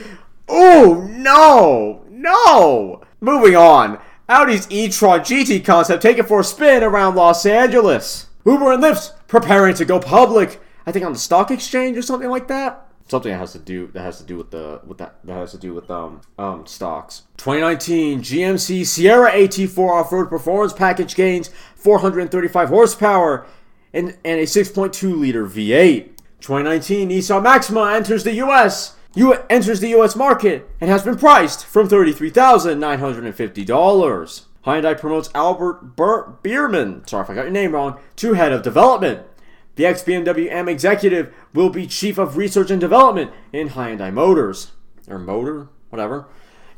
ooh, 0.50 1.08
no, 1.08 2.04
no. 2.10 3.02
Moving 3.20 3.56
on. 3.56 4.00
Audi's 4.28 4.66
e-tron 4.70 5.20
GT 5.20 5.64
concept 5.64 6.02
taken 6.02 6.26
for 6.26 6.40
a 6.40 6.44
spin 6.44 6.82
around 6.82 7.16
Los 7.16 7.46
Angeles. 7.46 8.26
Uber 8.44 8.72
and 8.72 8.82
Lyft 8.82 9.12
preparing 9.26 9.74
to 9.74 9.84
go 9.84 9.98
public. 9.98 10.60
I 10.86 10.92
think 10.92 11.04
on 11.04 11.12
the 11.12 11.18
stock 11.18 11.50
exchange 11.50 11.96
or 11.96 12.02
something 12.02 12.30
like 12.30 12.48
that 12.48 12.87
something 13.08 13.32
that 13.32 13.38
has 13.38 13.52
to 13.52 13.58
do 13.58 13.88
that 13.88 14.02
has 14.02 14.18
to 14.18 14.24
do 14.24 14.36
with 14.36 14.50
the 14.50 14.80
with 14.86 14.98
that 14.98 15.16
that 15.24 15.32
has 15.32 15.52
to 15.52 15.58
do 15.58 15.74
with 15.74 15.90
um 15.90 16.20
um 16.38 16.66
stocks. 16.66 17.22
2019 17.38 18.20
GMC 18.20 18.86
Sierra 18.86 19.30
AT4 19.32 19.90
off-road 19.90 20.28
performance 20.28 20.72
package 20.72 21.14
gains 21.14 21.50
435 21.76 22.68
horsepower 22.68 23.46
and 23.92 24.16
and 24.24 24.40
a 24.40 24.44
6.2 24.44 25.18
liter 25.18 25.46
V8. 25.46 26.10
2019 26.40 27.08
Nissan 27.08 27.42
Maxima 27.42 27.92
enters 27.92 28.24
the 28.24 28.34
US. 28.34 28.94
U 29.14 29.34
enters 29.50 29.80
the 29.80 29.88
US 30.00 30.14
market 30.14 30.68
and 30.80 30.90
has 30.90 31.02
been 31.02 31.16
priced 31.16 31.64
from 31.66 31.88
$33,950. 31.88 34.42
Hyundai 34.66 35.00
promotes 35.00 35.30
Albert 35.34 35.96
Bur- 35.96 36.34
Biermann, 36.42 37.06
sorry 37.06 37.24
if 37.24 37.30
I 37.30 37.34
got 37.34 37.44
your 37.44 37.50
name 37.50 37.72
wrong, 37.72 37.98
to 38.16 38.34
head 38.34 38.52
of 38.52 38.62
development. 38.62 39.22
The 39.78 39.86
ex 39.86 40.02
BMW 40.02 40.50
M 40.50 40.68
executive 40.68 41.32
will 41.54 41.70
be 41.70 41.86
chief 41.86 42.18
of 42.18 42.36
research 42.36 42.68
and 42.72 42.80
development 42.80 43.30
in 43.52 43.68
Hyundai 43.68 44.12
Motors. 44.12 44.72
Or 45.06 45.20
Motor, 45.20 45.68
whatever. 45.90 46.26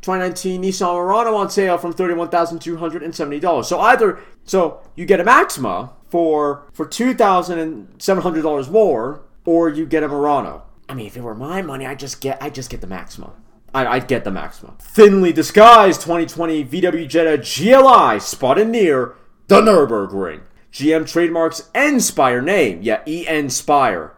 2019 0.03 0.63
Nissan 0.63 0.95
Murano 0.95 1.35
on 1.35 1.49
sale 1.49 1.79
from 1.79 1.95
$31,270. 1.95 3.65
So 3.65 3.81
either 3.81 4.19
so 4.45 4.83
you 4.97 5.07
get 5.07 5.19
a 5.19 5.25
Maxima 5.25 5.95
for 6.11 6.67
for 6.75 6.85
$2,700 6.85 8.71
more 8.71 9.23
or 9.47 9.71
you 9.71 9.87
get 9.87 10.03
a 10.03 10.09
Murano. 10.09 10.65
I 10.87 10.93
mean, 10.93 11.07
if 11.07 11.17
it 11.17 11.23
were 11.23 11.35
my 11.35 11.63
money, 11.63 11.87
I 11.87 11.95
just 11.95 12.21
get 12.21 12.37
I 12.43 12.51
just 12.51 12.69
get 12.69 12.83
the 12.83 12.87
Maxima. 12.87 13.33
I, 13.73 13.87
I'd 13.87 14.09
get 14.09 14.25
the 14.25 14.31
Maxima. 14.31 14.75
Thinly 14.79 15.33
disguised 15.33 16.03
2020 16.03 16.67
VW 16.67 17.09
Jetta 17.09 17.39
GLI 17.39 18.21
spotted 18.21 18.69
near 18.69 19.15
the 19.47 19.63
Nürburgring. 19.63 20.43
GM 20.73 21.11
trademarks 21.11 21.71
Enspire 21.75 22.43
name. 22.43 22.81
Yeah, 22.83 23.03
E 23.07 23.25
Enspire. 23.27 24.13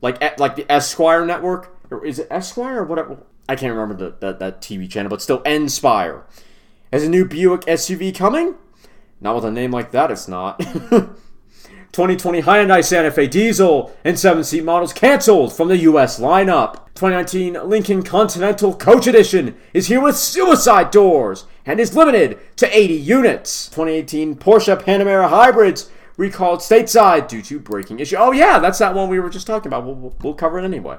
Like 0.00 0.38
like 0.38 0.56
the 0.56 0.70
Esquire 0.70 1.24
network 1.24 1.76
or 1.90 2.04
is 2.04 2.18
it 2.18 2.28
Esquire 2.30 2.80
or 2.80 2.84
whatever? 2.84 3.18
I 3.48 3.56
can't 3.56 3.72
remember 3.74 3.94
the, 3.94 4.16
that 4.20 4.38
that 4.38 4.60
TV 4.60 4.90
channel, 4.90 5.10
but 5.10 5.22
still 5.22 5.42
Enspire. 5.42 6.22
Has 6.92 7.04
a 7.04 7.08
new 7.08 7.24
Buick 7.24 7.62
SUV 7.62 8.14
coming? 8.14 8.54
Not 9.20 9.34
with 9.34 9.44
a 9.44 9.50
name 9.50 9.70
like 9.70 9.92
that, 9.92 10.10
it's 10.10 10.28
not. 10.28 10.60
2020 11.92 12.42
Hyundai 12.42 12.84
Santa 12.84 13.10
Fe 13.10 13.26
diesel 13.26 13.96
and 14.04 14.16
7-seat 14.16 14.62
models 14.62 14.92
canceled 14.92 15.54
from 15.54 15.68
the 15.68 15.78
US 15.78 16.20
lineup. 16.20 16.84
2019 16.94 17.68
Lincoln 17.68 18.02
Continental 18.02 18.74
Coach 18.74 19.06
Edition 19.06 19.56
is 19.72 19.86
here 19.86 20.02
with 20.02 20.16
suicide 20.16 20.90
doors 20.90 21.46
and 21.64 21.80
is 21.80 21.96
limited 21.96 22.38
to 22.56 22.76
80 22.76 22.94
units. 22.94 23.68
2018 23.70 24.36
Porsche 24.36 24.78
Panamera 24.80 25.30
hybrids 25.30 25.90
recalled 26.16 26.60
stateside 26.60 27.28
due 27.28 27.42
to 27.42 27.58
braking 27.58 28.00
issue. 28.00 28.16
Oh 28.16 28.32
yeah, 28.32 28.58
that's 28.58 28.78
that 28.78 28.94
one 28.94 29.08
we 29.08 29.20
were 29.20 29.30
just 29.30 29.46
talking 29.46 29.68
about. 29.68 29.84
We'll, 29.84 29.94
we'll, 29.94 30.16
we'll 30.22 30.34
cover 30.34 30.58
it 30.58 30.64
anyway. 30.64 30.98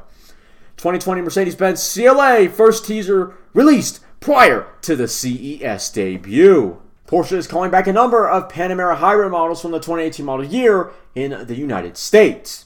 2020 0.78 1.22
Mercedes-Benz 1.22 1.94
CLA 1.94 2.50
first 2.50 2.86
teaser 2.86 3.34
released 3.54 4.00
prior 4.20 4.68
to 4.82 4.96
the 4.96 5.08
CES 5.08 5.90
debut. 5.90 6.82
Porsche 7.08 7.34
is 7.34 7.48
calling 7.48 7.72
back 7.72 7.88
a 7.88 7.94
number 7.94 8.28
of 8.28 8.52
Panamera 8.52 8.98
hybrid 8.98 9.32
models 9.32 9.62
from 9.62 9.72
the 9.72 9.80
2018 9.80 10.26
model 10.26 10.46
year 10.46 10.92
in 11.16 11.48
the 11.48 11.56
United 11.56 11.98
States. 11.98 12.66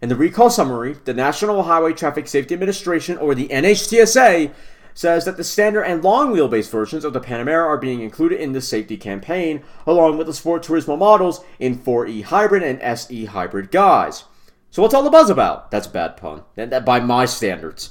In 0.00 0.08
the 0.08 0.16
recall 0.16 0.50
summary, 0.50 0.96
the 1.04 1.14
National 1.14 1.62
Highway 1.62 1.92
Traffic 1.92 2.26
Safety 2.26 2.54
Administration, 2.54 3.18
or 3.18 3.34
the 3.36 3.46
NHTSA, 3.48 4.52
says 4.94 5.24
that 5.24 5.36
the 5.36 5.44
standard 5.44 5.82
and 5.82 6.02
long 6.02 6.32
wheelbase 6.32 6.70
versions 6.70 7.04
of 7.04 7.12
the 7.12 7.20
Panamera 7.20 7.64
are 7.64 7.78
being 7.78 8.00
included 8.00 8.40
in 8.40 8.52
the 8.52 8.60
safety 8.60 8.96
campaign, 8.96 9.62
along 9.86 10.18
with 10.18 10.26
the 10.26 10.34
Sport 10.34 10.62
Turismo 10.62 10.98
models 10.98 11.44
in 11.58 11.78
4E 11.78 12.24
hybrid 12.24 12.62
and 12.62 12.80
SE 12.82 13.24
hybrid 13.26 13.70
guise. 13.70 14.24
So 14.70 14.82
what's 14.82 14.94
all 14.94 15.02
the 15.02 15.10
buzz 15.10 15.30
about? 15.30 15.70
That's 15.70 15.86
a 15.86 15.90
bad 15.90 16.16
pun, 16.16 16.44
and 16.56 16.72
that 16.72 16.84
by 16.84 17.00
my 17.00 17.26
standards. 17.26 17.90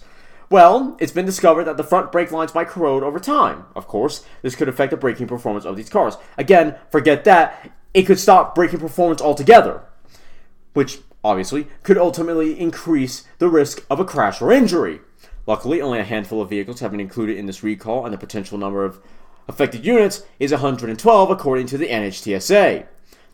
Well, 0.49 0.97
it's 0.99 1.13
been 1.13 1.25
discovered 1.25 1.63
that 1.63 1.77
the 1.77 1.83
front 1.83 2.11
brake 2.11 2.31
lines 2.31 2.53
might 2.53 2.67
corrode 2.67 3.03
over 3.03 3.19
time. 3.19 3.65
Of 3.73 3.87
course, 3.87 4.25
this 4.41 4.55
could 4.55 4.67
affect 4.67 4.91
the 4.91 4.97
braking 4.97 5.27
performance 5.27 5.63
of 5.63 5.77
these 5.77 5.89
cars. 5.89 6.17
Again, 6.37 6.75
forget 6.89 7.23
that. 7.23 7.71
It 7.93 8.03
could 8.03 8.19
stop 8.19 8.53
braking 8.53 8.79
performance 8.79 9.21
altogether, 9.21 9.83
which 10.73 10.99
obviously 11.23 11.67
could 11.83 11.97
ultimately 11.97 12.59
increase 12.59 13.25
the 13.37 13.47
risk 13.47 13.85
of 13.89 13.99
a 13.99 14.05
crash 14.05 14.41
or 14.41 14.51
injury. 14.51 14.99
Luckily, 15.47 15.81
only 15.81 15.99
a 15.99 16.03
handful 16.03 16.41
of 16.41 16.49
vehicles 16.49 16.79
have 16.81 16.91
been 16.91 16.99
included 16.99 17.37
in 17.37 17.45
this 17.45 17.63
recall, 17.63 18.05
and 18.05 18.13
the 18.13 18.17
potential 18.17 18.57
number 18.57 18.85
of 18.85 19.01
affected 19.47 19.85
units 19.85 20.23
is 20.39 20.51
112 20.51 21.31
according 21.31 21.65
to 21.67 21.77
the 21.77 21.87
NHTSA. 21.87 22.85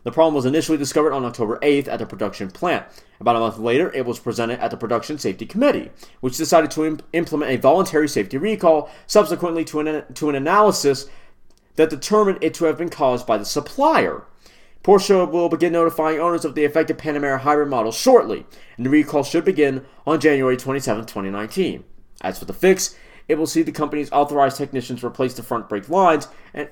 The 0.04 0.12
problem 0.12 0.34
was 0.34 0.46
initially 0.46 0.78
discovered 0.78 1.12
on 1.12 1.24
October 1.24 1.58
8th 1.58 1.88
at 1.88 1.98
the 1.98 2.06
production 2.06 2.50
plant. 2.50 2.86
About 3.20 3.36
a 3.36 3.40
month 3.40 3.58
later, 3.58 3.92
it 3.92 4.06
was 4.06 4.18
presented 4.18 4.58
at 4.60 4.70
the 4.70 4.76
Production 4.76 5.18
Safety 5.18 5.44
Committee, 5.44 5.90
which 6.20 6.36
decided 6.36 6.70
to 6.70 6.84
imp- 6.84 7.02
implement 7.12 7.52
a 7.52 7.56
voluntary 7.56 8.08
safety 8.08 8.38
recall, 8.38 8.88
subsequently 9.06 9.64
to 9.66 9.80
an, 9.80 10.14
to 10.14 10.30
an 10.30 10.34
analysis 10.34 11.10
that 11.76 11.90
determined 11.90 12.38
it 12.40 12.54
to 12.54 12.64
have 12.64 12.78
been 12.78 12.88
caused 12.88 13.26
by 13.26 13.36
the 13.36 13.44
supplier. 13.44 14.24
Porsche 14.82 15.30
will 15.30 15.48
begin 15.48 15.72
notifying 15.72 16.20
owners 16.20 16.44
of 16.44 16.54
the 16.54 16.64
affected 16.64 16.96
Panamera 16.96 17.40
hybrid 17.40 17.68
models 17.68 17.96
shortly, 17.96 18.46
and 18.76 18.86
the 18.86 18.90
recall 18.90 19.24
should 19.24 19.44
begin 19.44 19.84
on 20.06 20.20
January 20.20 20.56
27, 20.56 21.04
2019. 21.04 21.84
As 22.20 22.38
for 22.38 22.44
the 22.44 22.52
fix, 22.52 22.96
it 23.28 23.36
will 23.36 23.46
see 23.46 23.62
the 23.62 23.72
company's 23.72 24.10
authorized 24.12 24.56
technicians 24.56 25.04
replace 25.04 25.34
the 25.34 25.42
front 25.42 25.68
brake 25.68 25.88
lines 25.88 26.28
and, 26.54 26.68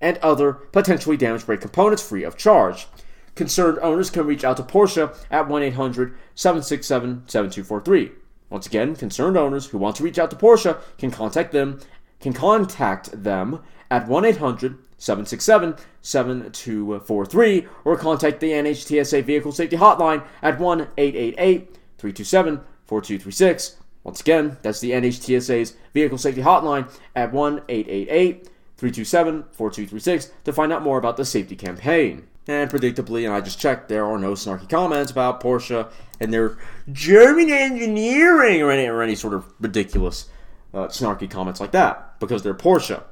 and 0.00 0.18
other 0.18 0.54
potentially 0.54 1.16
damaged 1.16 1.46
brake 1.46 1.60
components 1.60 2.06
free 2.06 2.24
of 2.24 2.36
charge. 2.36 2.86
Concerned 3.34 3.78
owners 3.82 4.10
can 4.10 4.26
reach 4.26 4.44
out 4.44 4.56
to 4.56 4.62
Porsche 4.62 5.16
at 5.30 5.48
1 5.48 5.62
800 5.62 6.14
767 6.34 7.24
7243. 7.26 8.12
Once 8.48 8.66
again, 8.66 8.94
concerned 8.94 9.36
owners 9.36 9.66
who 9.66 9.78
want 9.78 9.96
to 9.96 10.04
reach 10.04 10.18
out 10.18 10.30
to 10.30 10.36
Porsche 10.36 10.78
can 10.98 11.10
contact 11.10 11.52
them 11.52 11.80
can 12.20 12.32
contact 12.32 13.22
them 13.22 13.60
at 13.90 14.08
1 14.08 14.24
800 14.24 14.78
767 14.96 15.76
7243 16.00 17.66
or 17.84 17.96
contact 17.96 18.40
the 18.40 18.50
NHTSA 18.50 19.22
Vehicle 19.24 19.52
Safety 19.52 19.76
Hotline 19.76 20.24
at 20.40 20.58
1 20.58 20.88
888 20.96 21.78
327 21.98 22.60
4236. 22.86 23.76
Once 24.04 24.20
again, 24.20 24.58
that's 24.62 24.80
the 24.80 24.90
NHTSA's 24.92 25.74
Vehicle 25.94 26.18
Safety 26.18 26.42
Hotline 26.42 26.88
at 27.16 27.32
1 27.32 27.62
888 27.68 28.48
327 28.76 29.44
4236 29.52 30.32
to 30.44 30.52
find 30.52 30.72
out 30.72 30.82
more 30.82 30.98
about 30.98 31.16
the 31.16 31.24
safety 31.24 31.56
campaign. 31.56 32.28
And 32.46 32.70
predictably, 32.70 33.24
and 33.24 33.32
I 33.32 33.40
just 33.40 33.58
checked, 33.58 33.88
there 33.88 34.04
are 34.04 34.18
no 34.18 34.32
snarky 34.32 34.68
comments 34.68 35.10
about 35.10 35.42
Porsche 35.42 35.90
and 36.20 36.32
their 36.32 36.58
German 36.92 37.48
engineering 37.48 38.60
or 38.60 38.70
any, 38.70 38.86
or 38.86 39.00
any 39.00 39.14
sort 39.14 39.32
of 39.32 39.46
ridiculous 39.58 40.28
uh, 40.74 40.88
snarky 40.88 41.30
comments 41.30 41.58
like 41.60 41.72
that 41.72 42.20
because 42.20 42.42
they're 42.42 42.52
Porsche 42.52 43.02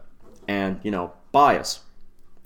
and, 0.46 0.78
you 0.82 0.90
know, 0.90 1.14
bias. 1.32 1.80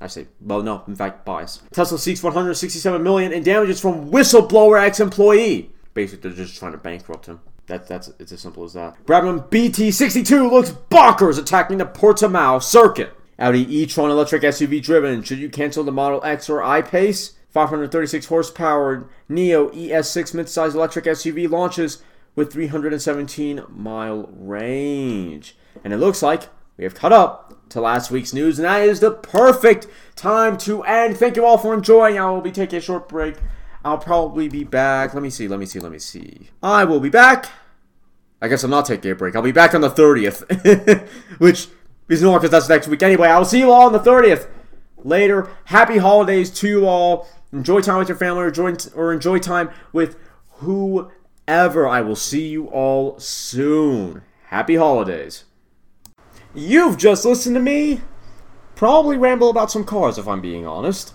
I 0.00 0.06
say, 0.06 0.28
well, 0.40 0.62
no, 0.62 0.84
in 0.86 0.94
fact, 0.94 1.24
bias. 1.24 1.62
Tesla 1.72 1.98
seeks 1.98 2.22
167 2.22 3.02
million 3.02 3.32
in 3.32 3.42
damages 3.42 3.80
from 3.80 4.12
whistleblower 4.12 4.80
ex-employee. 4.80 5.72
Basically, 5.94 6.30
they're 6.30 6.44
just 6.44 6.58
trying 6.58 6.72
to 6.72 6.78
bankrupt 6.78 7.26
him. 7.26 7.40
That, 7.66 7.88
that's 7.88 8.08
it's 8.18 8.32
as 8.32 8.40
simple 8.40 8.64
as 8.64 8.74
that. 8.74 9.04
Brabham 9.06 9.48
BT62 9.48 10.50
looks 10.50 10.70
bonkers 10.70 11.38
attacking 11.38 11.78
the 11.78 11.86
Portimao 11.86 12.62
circuit. 12.62 13.12
Audi 13.38 13.76
e-tron 13.76 14.10
electric 14.10 14.42
SUV 14.42 14.82
driven. 14.82 15.22
Should 15.22 15.38
you 15.38 15.50
cancel 15.50 15.84
the 15.84 15.92
Model 15.92 16.24
X 16.24 16.48
or 16.48 16.62
I-Pace? 16.62 17.34
536 17.50 18.26
horsepower 18.26 19.08
NIO 19.30 19.74
ES6 19.74 20.34
midsize 20.34 20.74
electric 20.74 21.06
SUV 21.06 21.48
launches 21.50 22.02
with 22.34 22.52
317 22.52 23.62
mile 23.70 24.28
range. 24.36 25.56
And 25.82 25.92
it 25.92 25.96
looks 25.96 26.22
like 26.22 26.48
we 26.76 26.84
have 26.84 26.94
caught 26.94 27.12
up 27.12 27.68
to 27.70 27.80
last 27.80 28.10
week's 28.10 28.34
news, 28.34 28.58
and 28.58 28.66
that 28.66 28.82
is 28.82 29.00
the 29.00 29.10
perfect 29.10 29.86
time 30.14 30.58
to 30.58 30.82
end. 30.82 31.16
Thank 31.16 31.36
you 31.36 31.44
all 31.46 31.58
for 31.58 31.72
enjoying. 31.72 32.18
I 32.18 32.30
will 32.30 32.42
be 32.42 32.52
taking 32.52 32.78
a 32.78 32.82
short 32.82 33.08
break. 33.08 33.36
I'll 33.86 33.98
probably 33.98 34.48
be 34.48 34.64
back. 34.64 35.14
Let 35.14 35.22
me 35.22 35.30
see, 35.30 35.46
let 35.46 35.60
me 35.60 35.66
see, 35.66 35.78
let 35.78 35.92
me 35.92 36.00
see. 36.00 36.48
I 36.60 36.82
will 36.82 36.98
be 36.98 37.08
back. 37.08 37.46
I 38.42 38.48
guess 38.48 38.64
I'm 38.64 38.70
not 38.70 38.84
taking 38.84 39.12
a 39.12 39.14
break. 39.14 39.36
I'll 39.36 39.42
be 39.42 39.52
back 39.52 39.76
on 39.76 39.80
the 39.80 39.88
30th, 39.88 41.08
which 41.38 41.68
is 42.08 42.20
normal 42.20 42.40
because 42.40 42.50
that's 42.50 42.68
next 42.68 42.88
week 42.88 43.04
anyway. 43.04 43.28
I 43.28 43.38
will 43.38 43.44
see 43.44 43.60
you 43.60 43.70
all 43.70 43.86
on 43.86 43.92
the 43.92 44.00
30th. 44.00 44.48
Later. 45.04 45.48
Happy 45.66 45.98
holidays 45.98 46.50
to 46.58 46.68
you 46.68 46.86
all. 46.88 47.28
Enjoy 47.52 47.80
time 47.80 47.98
with 47.98 48.08
your 48.08 48.18
family 48.18 48.42
or 48.42 48.48
enjoy, 48.48 48.74
or 48.96 49.12
enjoy 49.12 49.38
time 49.38 49.70
with 49.92 50.16
whoever. 50.54 51.86
I 51.86 52.00
will 52.00 52.16
see 52.16 52.48
you 52.48 52.66
all 52.66 53.20
soon. 53.20 54.22
Happy 54.46 54.74
holidays. 54.74 55.44
You've 56.56 56.96
just 56.96 57.24
listened 57.24 57.54
to 57.54 57.62
me 57.62 58.00
probably 58.74 59.16
ramble 59.16 59.48
about 59.48 59.70
some 59.70 59.84
cars 59.84 60.18
if 60.18 60.26
I'm 60.26 60.40
being 60.40 60.66
honest. 60.66 61.14